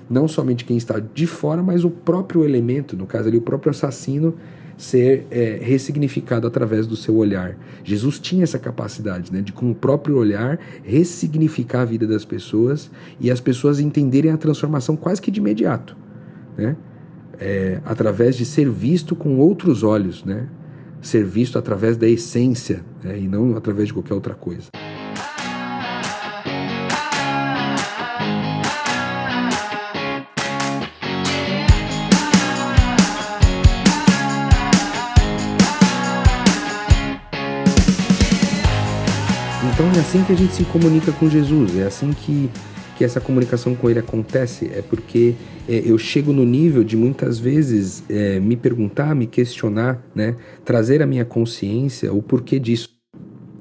Não 0.10 0.28
somente 0.28 0.66
quem 0.66 0.76
está 0.76 1.00
de 1.00 1.26
fora, 1.26 1.64
mas 1.64 1.86
o 1.86 1.90
próprio 1.90 2.44
elemento, 2.44 2.98
no 2.98 3.06
caso 3.06 3.30
ali, 3.30 3.38
o 3.38 3.42
próprio 3.42 3.70
assassino 3.70 4.36
ser 4.82 5.28
é, 5.30 5.60
ressignificado 5.62 6.48
através 6.48 6.88
do 6.88 6.96
seu 6.96 7.15
olhar. 7.15 7.56
Jesus 7.84 8.17
tinha 8.17 8.44
essa 8.44 8.58
capacidade, 8.58 9.32
né, 9.32 9.39
de 9.39 9.52
com 9.52 9.70
o 9.70 9.76
próprio 9.76 10.17
olhar 10.17 10.60
ressignificar 10.84 11.82
a 11.82 11.86
vida 11.86 12.08
das 12.08 12.26
pessoas 12.26 12.89
e 13.20 13.30
as 13.30 13.39
pessoas 13.39 13.80
entenderem 13.80 14.32
a 14.32 14.38
transformação 14.38 14.96
quase 14.96 15.22
que 15.22 15.30
de 15.30 15.39
imediato, 15.39 15.96
né, 16.58 16.76
é, 17.39 17.80
através 17.86 18.36
de 18.36 18.44
ser 18.44 18.67
visto 18.67 19.15
com 19.15 19.38
outros 19.38 19.84
olhos, 19.84 20.26
né, 20.26 20.48
ser 21.00 21.26
visto 21.26 21.60
através 21.60 21.96
da 21.96 22.08
essência 22.08 22.84
né, 23.04 23.20
e 23.20 23.28
não 23.28 23.56
através 23.56 23.89
de 23.89 23.94
qualquer 23.94 24.15
outra 24.15 24.34
coisa. 24.34 24.70
É 39.98 40.00
assim 40.00 40.24
que 40.24 40.32
a 40.32 40.36
gente 40.36 40.54
se 40.54 40.64
comunica 40.64 41.12
com 41.12 41.30
Jesus, 41.30 41.78
é 41.78 41.86
assim 41.86 42.14
que, 42.14 42.50
que 42.98 43.04
essa 43.04 43.20
comunicação 43.20 43.76
com 43.76 43.90
Ele 43.90 44.00
acontece, 44.00 44.72
é 44.74 44.82
porque 44.82 45.36
é, 45.68 45.82
eu 45.86 45.98
chego 45.98 46.32
no 46.32 46.46
nível 46.46 46.82
de 46.82 46.96
muitas 46.96 47.38
vezes 47.38 48.02
é, 48.10 48.40
me 48.40 48.56
perguntar, 48.56 49.14
me 49.14 49.28
questionar, 49.28 50.02
né, 50.16 50.36
trazer 50.64 51.02
a 51.02 51.06
minha 51.06 51.26
consciência 51.26 52.14
o 52.14 52.22
porquê 52.22 52.58
disso. 52.58 52.90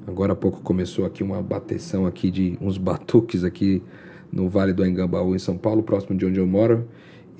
Agora 0.07 0.31
há 0.31 0.35
pouco 0.35 0.61
começou 0.61 1.05
aqui 1.05 1.21
uma 1.21 1.41
bateção 1.41 2.05
aqui 2.05 2.31
de 2.31 2.57
uns 2.61 2.77
batuques 2.77 3.43
aqui 3.43 3.83
no 4.31 4.47
Vale 4.47 4.71
do 4.71 4.85
Engambaú, 4.85 5.35
em 5.35 5.39
São 5.39 5.57
Paulo, 5.57 5.83
próximo 5.83 6.17
de 6.17 6.25
onde 6.25 6.39
eu 6.39 6.47
moro 6.47 6.87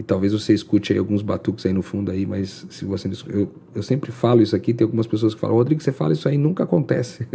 e 0.01 0.03
talvez 0.03 0.33
você 0.33 0.51
escute 0.51 0.91
aí 0.91 0.97
alguns 0.97 1.21
batuques 1.21 1.63
aí 1.63 1.71
no 1.71 1.83
fundo 1.83 2.09
aí, 2.09 2.25
mas 2.25 2.65
se 2.71 2.85
você 2.85 3.07
eu, 3.27 3.51
eu 3.75 3.83
sempre 3.83 4.11
falo 4.11 4.41
isso 4.41 4.55
aqui, 4.55 4.73
tem 4.73 4.83
algumas 4.83 5.05
pessoas 5.05 5.35
que 5.35 5.39
falam, 5.39 5.55
Rodrigo, 5.55 5.79
você 5.79 5.91
fala 5.91 6.11
isso 6.11 6.27
aí 6.27 6.39
nunca 6.39 6.63
acontece. 6.63 7.27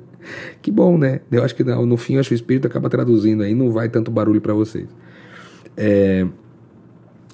que 0.60 0.70
bom, 0.70 0.98
né? 0.98 1.22
Eu 1.32 1.42
acho 1.42 1.54
que 1.54 1.64
no, 1.64 1.86
no 1.86 1.96
fim 1.96 2.18
acho 2.18 2.28
que 2.28 2.34
o 2.34 2.36
espírito 2.36 2.66
acaba 2.66 2.90
traduzindo 2.90 3.42
aí, 3.42 3.54
não 3.54 3.70
vai 3.70 3.88
tanto 3.88 4.10
barulho 4.10 4.38
para 4.38 4.52
vocês. 4.52 4.86
É, 5.74 6.26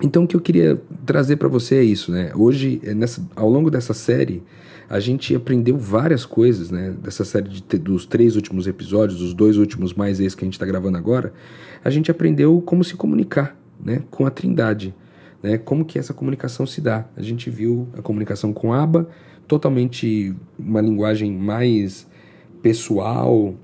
então 0.00 0.22
o 0.22 0.28
que 0.28 0.36
eu 0.36 0.40
queria 0.40 0.80
trazer 1.04 1.34
para 1.34 1.48
você 1.48 1.74
é 1.74 1.82
isso, 1.82 2.12
né? 2.12 2.30
Hoje, 2.36 2.80
é 2.84 2.94
nessa, 2.94 3.28
ao 3.34 3.50
longo 3.50 3.68
dessa 3.68 3.92
série, 3.92 4.40
a 4.88 5.00
gente 5.00 5.34
aprendeu 5.34 5.76
várias 5.76 6.24
coisas, 6.24 6.70
né? 6.70 6.94
Dessa 7.02 7.24
série 7.24 7.48
de, 7.48 7.60
dos 7.76 8.06
três 8.06 8.36
últimos 8.36 8.68
episódios, 8.68 9.20
os 9.20 9.34
dois 9.34 9.56
últimos 9.56 9.92
mais 9.94 10.20
esse 10.20 10.36
que 10.36 10.44
a 10.44 10.46
gente 10.46 10.54
está 10.54 10.64
gravando 10.64 10.96
agora, 10.96 11.32
a 11.84 11.90
gente 11.90 12.08
aprendeu 12.08 12.62
como 12.64 12.84
se 12.84 12.94
comunicar 12.94 13.65
né, 13.78 14.02
com 14.10 14.26
a 14.26 14.30
Trindade. 14.30 14.94
Né, 15.42 15.58
como 15.58 15.84
que 15.84 15.98
essa 15.98 16.14
comunicação 16.14 16.66
se 16.66 16.80
dá? 16.80 17.04
A 17.16 17.22
gente 17.22 17.50
viu 17.50 17.88
a 17.96 18.02
comunicação 18.02 18.52
com 18.52 18.72
Abba, 18.72 19.08
totalmente 19.46 20.34
uma 20.58 20.80
linguagem 20.80 21.32
mais 21.32 22.06
pessoal 22.62 23.54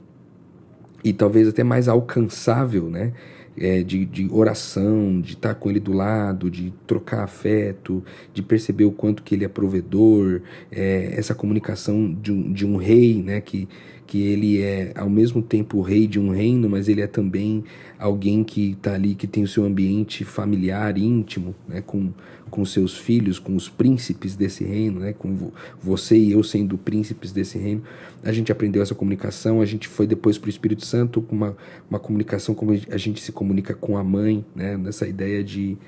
e 1.05 1.13
talvez 1.13 1.49
até 1.49 1.65
mais 1.65 1.89
alcançável, 1.89 2.89
né? 2.89 3.13
É, 3.55 3.83
de, 3.83 4.07
de, 4.07 4.29
oração, 4.33 5.21
de 5.21 5.35
estar 5.35 5.55
com 5.55 5.69
ele 5.69 5.79
do 5.79 5.93
lado, 5.93 6.51
de 6.51 6.73
trocar 6.87 7.23
afeto, 7.23 8.03
de 8.33 8.43
perceber 8.43 8.87
o 8.87 8.93
quanto 8.93 9.23
que 9.23 9.35
ele 9.35 9.45
é 9.45 9.49
provedor, 9.49 10.41
é, 10.71 11.13
essa 11.15 11.35
comunicação 11.35 12.15
de 12.15 12.33
um, 12.33 12.51
de 12.51 12.67
um 12.67 12.77
rei, 12.77 13.23
né, 13.23 13.43
que, 13.43 13.69
que 14.07 14.23
ele 14.23 14.63
é 14.63 14.93
ao 14.97 15.11
mesmo 15.11 15.43
tempo 15.43 15.83
rei 15.83 16.07
de 16.07 16.19
um 16.19 16.31
reino, 16.31 16.69
mas 16.69 16.89
ele 16.89 17.03
é 17.03 17.07
também 17.07 17.63
alguém 17.99 18.43
que 18.43 18.73
está 18.73 18.95
ali, 18.95 19.15
que 19.15 19.27
tem 19.27 19.43
o 19.43 19.49
seu 19.49 19.65
ambiente 19.65 20.25
familiar, 20.25 20.97
íntimo, 20.97 21.55
né, 21.69 21.83
com, 21.83 22.11
com 22.53 22.67
seus 22.67 22.97
filhos, 22.97 23.39
com 23.39 23.57
os 23.57 23.71
príncipes 23.71 24.37
desse 24.37 24.63
reino, 24.63 25.01
né, 25.01 25.15
com 25.15 25.51
você 25.83 26.19
e 26.19 26.33
eu 26.33 26.45
sendo 26.45 26.77
príncipes 26.77 27.33
desse 27.33 27.57
reino. 27.57 27.83
A 28.23 28.31
gente 28.31 28.53
aprendeu 28.53 28.83
essa 28.83 28.95
comunicação, 28.95 29.63
a 29.63 29.65
gente 29.65 29.89
foi 29.89 30.07
depois 30.07 30.37
para 30.37 30.49
o 30.49 30.51
Espírito 30.51 30.85
Santo 30.85 31.23
com 31.23 31.35
uma, 31.35 31.57
uma 31.89 31.99
comunicação 31.99 32.55
como 32.55 32.73
a 32.73 32.97
gente 32.99 33.23
se 33.23 33.33
comunica 33.33 33.75
com 33.75 33.97
a 33.97 34.05
mãe, 34.05 34.45
né, 34.55 34.77
nessa 34.77 35.09
ideia 35.09 35.43
de 35.43 35.79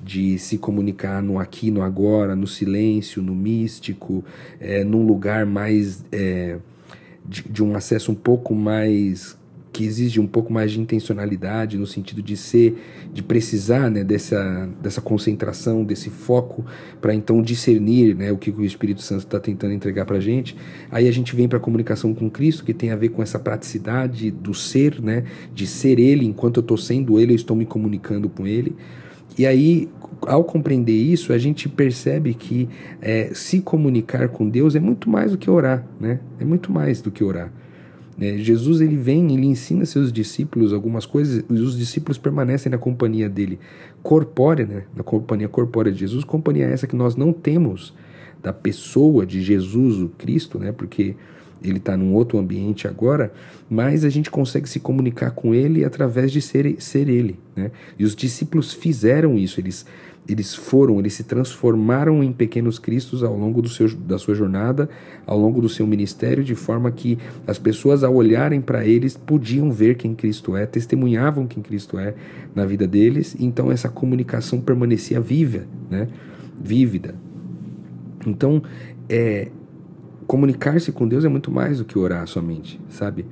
de 0.00 0.38
se 0.38 0.58
comunicar 0.58 1.20
no 1.20 1.40
aqui, 1.40 1.72
no 1.72 1.82
agora, 1.82 2.36
no 2.36 2.46
silêncio, 2.46 3.20
no 3.20 3.34
místico, 3.34 4.24
é, 4.60 4.84
num 4.84 5.04
lugar 5.04 5.44
mais 5.44 6.04
é, 6.12 6.58
de, 7.26 7.42
de 7.42 7.64
um 7.64 7.74
acesso 7.74 8.12
um 8.12 8.14
pouco 8.14 8.54
mais 8.54 9.36
que 9.78 9.84
exige 9.84 10.18
um 10.18 10.26
pouco 10.26 10.52
mais 10.52 10.72
de 10.72 10.80
intencionalidade 10.80 11.78
no 11.78 11.86
sentido 11.86 12.20
de 12.20 12.36
ser, 12.36 12.76
de 13.14 13.22
precisar 13.22 13.88
né, 13.88 14.02
dessa, 14.02 14.68
dessa 14.82 15.00
concentração, 15.00 15.84
desse 15.84 16.10
foco, 16.10 16.66
para 17.00 17.14
então 17.14 17.40
discernir 17.40 18.12
né, 18.16 18.32
o 18.32 18.36
que 18.36 18.50
o 18.50 18.64
Espírito 18.64 19.02
Santo 19.02 19.20
está 19.20 19.38
tentando 19.38 19.72
entregar 19.72 20.04
para 20.04 20.16
a 20.16 20.20
gente. 20.20 20.56
Aí 20.90 21.06
a 21.06 21.12
gente 21.12 21.36
vem 21.36 21.46
para 21.46 21.58
a 21.58 21.60
comunicação 21.60 22.12
com 22.12 22.28
Cristo, 22.28 22.64
que 22.64 22.74
tem 22.74 22.90
a 22.90 22.96
ver 22.96 23.10
com 23.10 23.22
essa 23.22 23.38
praticidade 23.38 24.32
do 24.32 24.52
ser, 24.52 25.00
né, 25.00 25.22
de 25.54 25.64
ser 25.64 26.00
Ele, 26.00 26.26
enquanto 26.26 26.56
eu 26.56 26.62
estou 26.62 26.76
sendo 26.76 27.20
Ele, 27.20 27.30
eu 27.30 27.36
estou 27.36 27.56
me 27.56 27.64
comunicando 27.64 28.28
com 28.28 28.48
Ele. 28.48 28.74
E 29.38 29.46
aí, 29.46 29.88
ao 30.22 30.42
compreender 30.42 31.00
isso, 31.00 31.32
a 31.32 31.38
gente 31.38 31.68
percebe 31.68 32.34
que 32.34 32.68
é, 33.00 33.30
se 33.32 33.60
comunicar 33.60 34.28
com 34.28 34.48
Deus 34.48 34.74
é 34.74 34.80
muito 34.80 35.08
mais 35.08 35.30
do 35.30 35.38
que 35.38 35.48
orar, 35.48 35.86
né? 36.00 36.18
É 36.40 36.44
muito 36.44 36.72
mais 36.72 37.00
do 37.00 37.12
que 37.12 37.22
orar. 37.22 37.52
É, 38.20 38.36
Jesus 38.38 38.80
ele 38.80 38.96
vem, 38.96 39.32
ele 39.32 39.46
ensina 39.46 39.84
seus 39.84 40.12
discípulos 40.12 40.72
algumas 40.72 41.06
coisas, 41.06 41.44
e 41.48 41.52
os 41.52 41.78
discípulos 41.78 42.18
permanecem 42.18 42.70
na 42.70 42.78
companhia 42.78 43.28
dele 43.28 43.58
corpórea, 44.02 44.66
né? 44.66 44.84
na 44.94 45.04
companhia 45.04 45.48
corpórea 45.48 45.92
de 45.92 46.00
Jesus, 46.00 46.24
companhia 46.24 46.66
essa 46.66 46.86
que 46.86 46.96
nós 46.96 47.14
não 47.14 47.32
temos 47.32 47.94
da 48.42 48.52
pessoa 48.52 49.24
de 49.24 49.40
Jesus, 49.42 49.98
o 50.00 50.08
Cristo, 50.08 50.58
né? 50.58 50.72
porque 50.72 51.14
ele 51.62 51.78
está 51.78 51.96
num 51.96 52.14
outro 52.14 52.38
ambiente 52.38 52.86
agora, 52.86 53.32
mas 53.68 54.04
a 54.04 54.08
gente 54.08 54.30
consegue 54.30 54.68
se 54.68 54.80
comunicar 54.80 55.32
com 55.32 55.54
ele 55.54 55.84
através 55.84 56.30
de 56.30 56.40
ser, 56.40 56.76
ser 56.80 57.08
ele. 57.08 57.38
Né? 57.54 57.70
E 57.98 58.04
os 58.04 58.14
discípulos 58.14 58.72
fizeram 58.72 59.36
isso, 59.36 59.60
eles, 59.60 59.84
eles 60.28 60.54
foram, 60.54 60.98
eles 60.98 61.14
se 61.14 61.24
transformaram 61.24 62.22
em 62.22 62.32
pequenos 62.32 62.78
cristos 62.78 63.22
ao 63.22 63.34
longo 63.34 63.62
do 63.62 63.68
seu, 63.68 63.88
da 63.94 64.18
sua 64.18 64.34
jornada, 64.34 64.88
ao 65.26 65.38
longo 65.38 65.60
do 65.62 65.68
seu 65.70 65.86
ministério, 65.86 66.44
de 66.44 66.54
forma 66.54 66.90
que 66.92 67.18
as 67.46 67.58
pessoas, 67.58 68.04
ao 68.04 68.14
olharem 68.14 68.60
para 68.60 68.86
eles, 68.86 69.16
podiam 69.16 69.72
ver 69.72 69.96
quem 69.96 70.14
Cristo 70.14 70.54
é, 70.54 70.66
testemunhavam 70.66 71.46
quem 71.46 71.62
Cristo 71.62 71.98
é 71.98 72.14
na 72.54 72.66
vida 72.66 72.86
deles, 72.86 73.34
então 73.40 73.72
essa 73.72 73.88
comunicação 73.88 74.60
permanecia 74.60 75.18
viva, 75.18 75.64
né? 75.90 76.08
vívida. 76.60 77.14
Então, 78.26 78.62
é, 79.08 79.48
comunicar-se 80.26 80.92
com 80.92 81.08
Deus 81.08 81.24
é 81.24 81.28
muito 81.28 81.50
mais 81.50 81.78
do 81.78 81.86
que 81.86 81.98
orar 81.98 82.26
somente, 82.26 82.78
sabe? 82.90 83.24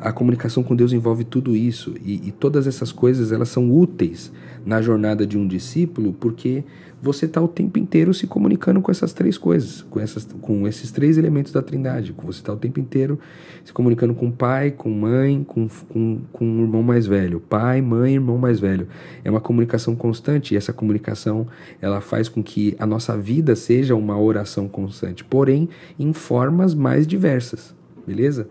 A 0.00 0.12
comunicação 0.12 0.62
com 0.62 0.76
Deus 0.76 0.92
envolve 0.92 1.24
tudo 1.24 1.56
isso 1.56 1.94
e, 2.04 2.28
e 2.28 2.30
todas 2.30 2.68
essas 2.68 2.92
coisas 2.92 3.32
elas 3.32 3.48
são 3.48 3.68
úteis 3.68 4.30
na 4.64 4.80
jornada 4.80 5.26
de 5.26 5.36
um 5.36 5.46
discípulo 5.46 6.12
porque 6.12 6.64
você 7.02 7.26
está 7.26 7.40
o 7.40 7.48
tempo 7.48 7.80
inteiro 7.80 8.14
se 8.14 8.28
comunicando 8.28 8.80
com 8.80 8.88
essas 8.88 9.12
três 9.12 9.36
coisas, 9.36 9.82
com, 9.82 9.98
essas, 9.98 10.24
com 10.40 10.68
esses 10.68 10.92
três 10.92 11.18
elementos 11.18 11.50
da 11.50 11.60
Trindade. 11.60 12.14
Você 12.22 12.38
está 12.38 12.52
o 12.52 12.56
tempo 12.56 12.78
inteiro 12.78 13.18
se 13.64 13.72
comunicando 13.72 14.14
com 14.14 14.30
pai, 14.30 14.70
com 14.70 14.88
mãe, 14.88 15.42
com, 15.42 15.66
com, 15.88 16.20
com 16.32 16.44
um 16.44 16.62
irmão 16.62 16.80
mais 16.80 17.04
velho. 17.04 17.40
Pai, 17.40 17.82
mãe, 17.82 18.14
irmão 18.14 18.38
mais 18.38 18.60
velho. 18.60 18.86
É 19.24 19.30
uma 19.30 19.40
comunicação 19.40 19.96
constante 19.96 20.54
e 20.54 20.56
essa 20.56 20.72
comunicação 20.72 21.48
ela 21.80 22.00
faz 22.00 22.28
com 22.28 22.40
que 22.40 22.76
a 22.78 22.86
nossa 22.86 23.18
vida 23.18 23.56
seja 23.56 23.96
uma 23.96 24.16
oração 24.16 24.68
constante, 24.68 25.24
porém 25.24 25.68
em 25.98 26.12
formas 26.12 26.72
mais 26.72 27.04
diversas, 27.04 27.74
beleza? 28.06 28.48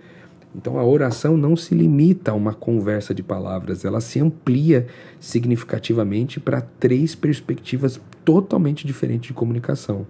Então 0.56 0.78
a 0.78 0.86
oração 0.86 1.38
não 1.38 1.56
se 1.56 1.74
limita 1.74 2.32
a 2.32 2.34
uma 2.34 2.54
conversa 2.54 3.14
de 3.14 3.24
palavras, 3.24 3.86
ela 3.86 4.02
se 4.02 4.20
amplia 4.20 4.88
significativamente 5.20 6.40
para 6.40 6.62
três 6.62 7.16
perspectivas 7.16 8.00
totalmente 8.26 8.86
diferentes 8.86 9.28
de 9.28 9.34
comunicação. 9.34 10.06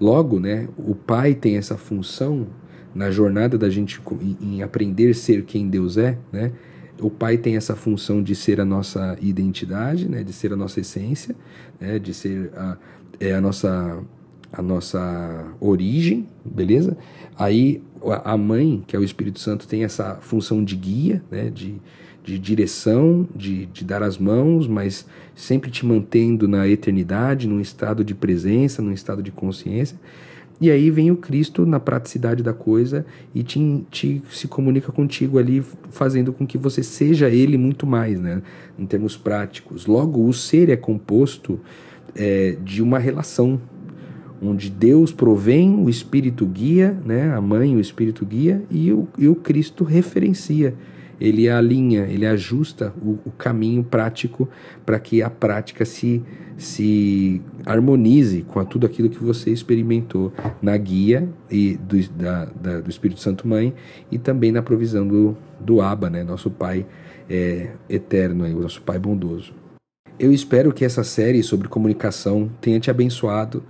Logo, 0.00 0.40
né, 0.40 0.68
o 0.76 0.94
pai 0.94 1.34
tem 1.34 1.56
essa 1.56 1.76
função 1.76 2.46
na 2.94 3.10
jornada 3.10 3.58
da 3.58 3.68
gente 3.68 4.00
em 4.40 4.62
aprender 4.62 5.10
a 5.10 5.14
ser 5.14 5.44
quem 5.44 5.68
Deus 5.68 5.96
é, 5.96 6.16
né? 6.32 6.52
O 7.00 7.10
pai 7.10 7.36
tem 7.36 7.56
essa 7.56 7.74
função 7.74 8.22
de 8.22 8.36
ser 8.36 8.60
a 8.60 8.64
nossa 8.64 9.18
identidade, 9.20 10.08
né, 10.08 10.22
de 10.22 10.32
ser 10.32 10.52
a 10.52 10.56
nossa 10.56 10.78
essência, 10.78 11.34
né, 11.80 11.98
de 11.98 12.14
ser 12.14 12.52
a, 12.54 12.76
é 13.18 13.34
a 13.34 13.40
nossa 13.40 14.00
a 14.56 14.62
nossa 14.62 15.44
origem, 15.60 16.26
beleza? 16.44 16.96
Aí 17.36 17.82
a 18.24 18.36
mãe, 18.36 18.84
que 18.86 18.94
é 18.94 18.98
o 18.98 19.04
Espírito 19.04 19.40
Santo, 19.40 19.66
tem 19.66 19.84
essa 19.84 20.16
função 20.20 20.62
de 20.62 20.76
guia, 20.76 21.22
né? 21.30 21.50
de, 21.50 21.74
de 22.22 22.38
direção, 22.38 23.26
de, 23.34 23.66
de 23.66 23.84
dar 23.84 24.02
as 24.02 24.18
mãos, 24.18 24.68
mas 24.68 25.06
sempre 25.34 25.70
te 25.70 25.84
mantendo 25.84 26.46
na 26.46 26.68
eternidade, 26.68 27.48
num 27.48 27.60
estado 27.60 28.04
de 28.04 28.14
presença, 28.14 28.82
num 28.82 28.92
estado 28.92 29.22
de 29.22 29.32
consciência. 29.32 29.98
E 30.60 30.70
aí 30.70 30.88
vem 30.88 31.10
o 31.10 31.16
Cristo 31.16 31.66
na 31.66 31.80
praticidade 31.80 32.42
da 32.42 32.52
coisa 32.52 33.04
e 33.34 33.42
te, 33.42 33.84
te, 33.90 34.22
se 34.30 34.46
comunica 34.46 34.92
contigo 34.92 35.38
ali, 35.38 35.64
fazendo 35.90 36.32
com 36.32 36.46
que 36.46 36.56
você 36.56 36.82
seja 36.82 37.28
Ele 37.28 37.58
muito 37.58 37.86
mais, 37.86 38.20
né? 38.20 38.40
em 38.78 38.86
termos 38.86 39.16
práticos. 39.16 39.86
Logo, 39.86 40.24
o 40.26 40.32
ser 40.32 40.68
é 40.68 40.76
composto 40.76 41.58
é, 42.14 42.56
de 42.62 42.82
uma 42.82 42.98
relação, 42.98 43.60
onde 44.44 44.70
Deus 44.70 45.12
provém, 45.12 45.74
o 45.76 45.88
Espírito 45.88 46.46
guia, 46.46 46.96
né? 47.04 47.32
a 47.34 47.40
mãe, 47.40 47.74
o 47.74 47.80
Espírito 47.80 48.24
guia, 48.24 48.62
e 48.70 48.92
o, 48.92 49.08
e 49.18 49.28
o 49.28 49.34
Cristo 49.34 49.84
referencia. 49.84 50.74
Ele 51.20 51.48
alinha, 51.48 52.06
ele 52.06 52.26
ajusta 52.26 52.92
o, 53.00 53.18
o 53.24 53.30
caminho 53.30 53.84
prático 53.84 54.48
para 54.84 54.98
que 54.98 55.22
a 55.22 55.30
prática 55.30 55.84
se, 55.84 56.22
se 56.56 57.40
harmonize 57.64 58.42
com 58.42 58.58
a, 58.58 58.64
tudo 58.64 58.84
aquilo 58.84 59.08
que 59.08 59.22
você 59.22 59.50
experimentou 59.50 60.32
na 60.60 60.76
guia 60.76 61.28
e 61.48 61.76
do, 61.76 61.96
da, 62.10 62.46
da, 62.46 62.80
do 62.80 62.90
Espírito 62.90 63.20
Santo 63.20 63.46
Mãe 63.46 63.72
e 64.10 64.18
também 64.18 64.50
na 64.50 64.60
provisão 64.60 65.06
do, 65.06 65.36
do 65.60 65.80
Abba, 65.80 66.10
né? 66.10 66.24
nosso 66.24 66.50
Pai 66.50 66.84
é, 67.30 67.70
eterno, 67.88 68.44
o 68.44 68.62
nosso 68.62 68.82
Pai 68.82 68.98
bondoso. 68.98 69.54
Eu 70.18 70.32
espero 70.32 70.72
que 70.72 70.84
essa 70.84 71.02
série 71.02 71.42
sobre 71.42 71.68
comunicação 71.68 72.50
tenha 72.60 72.78
te 72.78 72.90
abençoado 72.90 73.62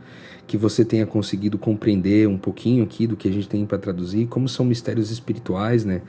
que 0.47 0.57
você 0.57 0.85
tenha 0.85 1.07
conseguido 1.07 1.57
compreender 1.57 2.29
um 2.29 2.37
pouquinho 2.37 2.85
aqui 2.85 3.07
do 3.07 3.17
que 3.17 3.29
a 3.29 3.33
gente 3.33 3.49
tem 3.49 3.65
para 3.65 3.79
traduzir, 3.79 4.27
como 4.27 4.49
são 4.49 4.65
mistérios 4.65 5.11
espirituais, 5.11 5.85
né? 5.85 6.03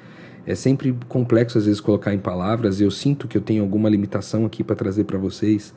É 0.46 0.54
sempre 0.54 0.96
complexo 1.08 1.58
às 1.58 1.66
vezes 1.66 1.80
colocar 1.80 2.14
em 2.14 2.20
palavras. 2.20 2.80
Eu 2.80 2.92
sinto 2.92 3.28
que 3.28 3.38
eu 3.38 3.42
tenho 3.42 3.64
alguma 3.64 3.90
limitação 3.90 4.46
aqui 4.46 4.64
para 4.64 4.76
trazer 4.76 5.06
para 5.06 5.18
vocês 5.18 5.74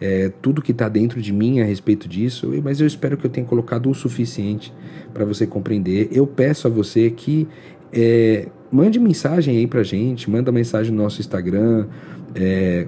é, 0.00 0.32
tudo 0.40 0.62
que 0.62 0.72
está 0.72 0.88
dentro 0.88 1.20
de 1.20 1.32
mim 1.32 1.60
a 1.60 1.64
respeito 1.64 2.08
disso, 2.08 2.50
mas 2.62 2.80
eu 2.80 2.86
espero 2.86 3.16
que 3.16 3.26
eu 3.26 3.30
tenha 3.30 3.46
colocado 3.46 3.90
o 3.90 3.94
suficiente 3.94 4.72
para 5.12 5.24
você 5.24 5.46
compreender. 5.46 6.08
Eu 6.12 6.26
peço 6.26 6.66
a 6.66 6.70
você 6.70 7.10
que 7.10 7.46
é, 7.92 8.48
mande 8.70 8.98
mensagem 8.98 9.58
aí 9.58 9.66
para 9.66 9.82
gente, 9.82 10.30
manda 10.30 10.50
mensagem 10.52 10.92
no 10.92 11.02
nosso 11.02 11.20
Instagram, 11.20 11.86
é, 12.34 12.86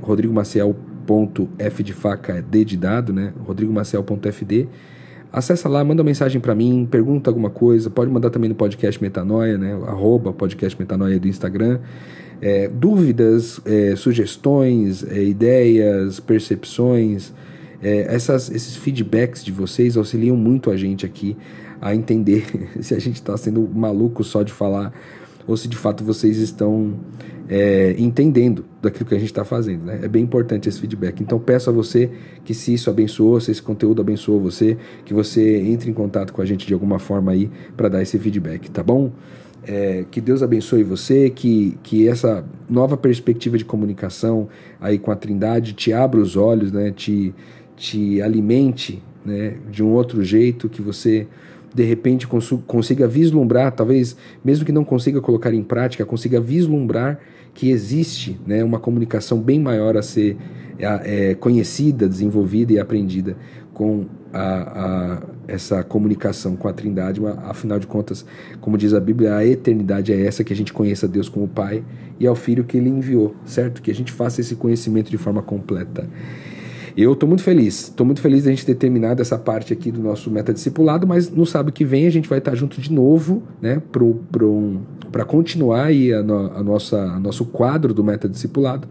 rodrigomaciel.f 1.08 1.82
de 1.82 1.92
faca, 1.92 2.42
D 2.42 2.64
de 2.64 2.76
dado, 2.76 3.12
né? 3.12 3.32
rodrigomaciel.fd 3.44 4.68
Acessa 5.30 5.68
lá, 5.68 5.84
manda 5.84 6.00
uma 6.00 6.06
mensagem 6.06 6.40
para 6.40 6.54
mim, 6.54 6.88
pergunta 6.90 7.28
alguma 7.28 7.50
coisa, 7.50 7.90
pode 7.90 8.10
mandar 8.10 8.30
também 8.30 8.48
no 8.48 8.54
podcast 8.54 9.00
Metanoia, 9.02 9.58
né? 9.58 9.74
Arroba 9.86 10.32
podcast 10.32 10.78
Metanoia 10.78 11.20
do 11.20 11.28
Instagram. 11.28 11.80
É, 12.40 12.68
dúvidas, 12.68 13.60
é, 13.66 13.94
sugestões, 13.94 15.04
é, 15.04 15.22
ideias, 15.22 16.18
percepções, 16.18 17.34
é, 17.82 18.14
essas, 18.14 18.50
esses 18.50 18.76
feedbacks 18.76 19.44
de 19.44 19.52
vocês 19.52 19.98
auxiliam 19.98 20.34
muito 20.34 20.70
a 20.70 20.76
gente 20.76 21.04
aqui 21.04 21.36
a 21.80 21.94
entender 21.94 22.70
se 22.80 22.94
a 22.94 22.98
gente 22.98 23.16
está 23.16 23.36
sendo 23.36 23.68
maluco 23.68 24.24
só 24.24 24.42
de 24.42 24.52
falar 24.52 24.94
ou 25.48 25.56
se 25.56 25.66
de 25.66 25.76
fato 25.76 26.04
vocês 26.04 26.36
estão 26.36 26.94
é, 27.48 27.94
entendendo 27.98 28.66
daquilo 28.82 29.08
que 29.08 29.14
a 29.14 29.18
gente 29.18 29.30
está 29.30 29.44
fazendo. 29.44 29.86
Né? 29.86 30.00
É 30.02 30.08
bem 30.08 30.22
importante 30.22 30.68
esse 30.68 30.78
feedback. 30.78 31.20
Então 31.22 31.40
peço 31.40 31.70
a 31.70 31.72
você 31.72 32.10
que 32.44 32.52
se 32.52 32.74
isso 32.74 32.90
abençoou, 32.90 33.40
se 33.40 33.50
esse 33.50 33.62
conteúdo 33.62 34.02
abençoou 34.02 34.38
você, 34.38 34.76
que 35.04 35.14
você 35.14 35.56
entre 35.56 35.90
em 35.90 35.94
contato 35.94 36.32
com 36.32 36.42
a 36.42 36.44
gente 36.44 36.66
de 36.66 36.74
alguma 36.74 36.98
forma 36.98 37.32
aí 37.32 37.50
para 37.76 37.88
dar 37.88 38.02
esse 38.02 38.18
feedback, 38.18 38.70
tá 38.70 38.82
bom? 38.82 39.10
É, 39.66 40.04
que 40.10 40.20
Deus 40.20 40.42
abençoe 40.42 40.82
você, 40.82 41.30
que, 41.30 41.76
que 41.82 42.06
essa 42.06 42.44
nova 42.68 42.96
perspectiva 42.96 43.58
de 43.58 43.64
comunicação 43.64 44.48
aí 44.80 44.98
com 44.98 45.10
a 45.10 45.16
Trindade 45.16 45.72
te 45.72 45.92
abra 45.92 46.20
os 46.20 46.36
olhos, 46.36 46.70
né? 46.70 46.90
te, 46.90 47.34
te 47.76 48.22
alimente 48.22 49.02
né? 49.24 49.56
de 49.70 49.82
um 49.82 49.92
outro 49.92 50.22
jeito, 50.22 50.68
que 50.68 50.80
você 50.80 51.26
de 51.74 51.84
repente 51.84 52.26
consiga 52.26 53.06
vislumbrar, 53.06 53.72
talvez 53.72 54.16
mesmo 54.44 54.64
que 54.64 54.72
não 54.72 54.84
consiga 54.84 55.20
colocar 55.20 55.52
em 55.52 55.62
prática, 55.62 56.04
consiga 56.04 56.40
vislumbrar 56.40 57.20
que 57.54 57.70
existe 57.70 58.38
né, 58.46 58.62
uma 58.62 58.78
comunicação 58.78 59.40
bem 59.40 59.58
maior 59.58 59.96
a 59.96 60.02
ser 60.02 60.36
é, 60.78 61.34
conhecida, 61.34 62.08
desenvolvida 62.08 62.72
e 62.72 62.78
aprendida 62.78 63.36
com 63.74 64.06
a, 64.32 64.42
a, 64.42 65.22
essa 65.46 65.82
comunicação 65.82 66.56
com 66.56 66.68
a 66.68 66.72
Trindade. 66.72 67.20
Afinal 67.44 67.78
de 67.78 67.86
contas, 67.86 68.24
como 68.60 68.76
diz 68.76 68.94
a 68.94 69.00
Bíblia, 69.00 69.34
a 69.34 69.46
eternidade 69.46 70.12
é 70.12 70.24
essa 70.24 70.44
que 70.44 70.52
a 70.52 70.56
gente 70.56 70.72
conheça 70.72 71.08
Deus 71.08 71.28
como 71.28 71.48
Pai 71.48 71.84
e 72.18 72.26
ao 72.26 72.34
Filho 72.34 72.64
que 72.64 72.76
Ele 72.76 72.88
enviou, 72.88 73.34
certo? 73.44 73.82
Que 73.82 73.90
a 73.90 73.94
gente 73.94 74.12
faça 74.12 74.40
esse 74.40 74.54
conhecimento 74.54 75.10
de 75.10 75.18
forma 75.18 75.42
completa. 75.42 76.08
Eu 77.00 77.12
estou 77.12 77.28
muito 77.28 77.44
feliz, 77.44 77.84
estou 77.84 78.04
muito 78.04 78.20
feliz 78.20 78.42
de 78.42 78.48
a 78.48 78.50
gente 78.50 78.66
ter 78.66 78.74
terminado 78.74 79.22
essa 79.22 79.38
parte 79.38 79.72
aqui 79.72 79.92
do 79.92 80.00
nosso 80.00 80.28
meta 80.32 80.52
discipulado, 80.52 81.06
mas 81.06 81.30
no 81.30 81.46
sábado 81.46 81.72
que 81.72 81.84
vem 81.84 82.08
a 82.08 82.10
gente 82.10 82.28
vai 82.28 82.38
estar 82.38 82.56
junto 82.56 82.80
de 82.80 82.92
novo, 82.92 83.40
né, 83.62 83.80
para 85.12 85.24
continuar 85.24 85.84
aí 85.84 86.12
a, 86.12 86.24
no, 86.24 86.52
a 86.56 86.60
nossa, 86.60 87.00
a 87.00 87.20
nosso 87.20 87.44
quadro 87.44 87.94
do 87.94 88.02
meta 88.02 88.28
discipulado 88.28 88.88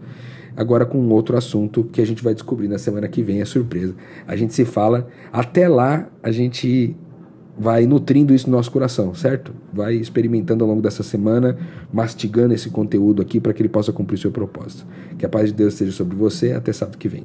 agora 0.56 0.86
com 0.86 1.06
outro 1.10 1.36
assunto 1.36 1.84
que 1.84 2.00
a 2.00 2.06
gente 2.06 2.24
vai 2.24 2.32
descobrir 2.32 2.66
na 2.66 2.78
semana 2.78 3.06
que 3.08 3.22
vem, 3.22 3.42
é 3.42 3.44
surpresa. 3.44 3.94
A 4.26 4.34
gente 4.34 4.54
se 4.54 4.64
fala, 4.64 5.06
até 5.30 5.68
lá 5.68 6.08
a 6.22 6.32
gente 6.32 6.96
vai 7.58 7.86
nutrindo 7.86 8.32
isso 8.32 8.48
no 8.48 8.56
nosso 8.56 8.70
coração, 8.70 9.14
certo? 9.14 9.52
Vai 9.72 9.94
experimentando 9.94 10.62
ao 10.64 10.70
longo 10.70 10.80
dessa 10.80 11.02
semana, 11.02 11.58
mastigando 11.92 12.54
esse 12.54 12.70
conteúdo 12.70 13.20
aqui 13.20 13.40
para 13.40 13.52
que 13.52 13.60
ele 13.60 13.68
possa 13.68 13.92
cumprir 13.92 14.18
seu 14.18 14.30
propósito. 14.30 14.86
Que 15.18 15.26
a 15.26 15.28
paz 15.28 15.48
de 15.48 15.54
Deus 15.54 15.72
esteja 15.72 15.92
sobre 15.92 16.16
você, 16.16 16.52
até 16.52 16.72
sábado 16.72 16.96
que 16.96 17.08
vem. 17.08 17.22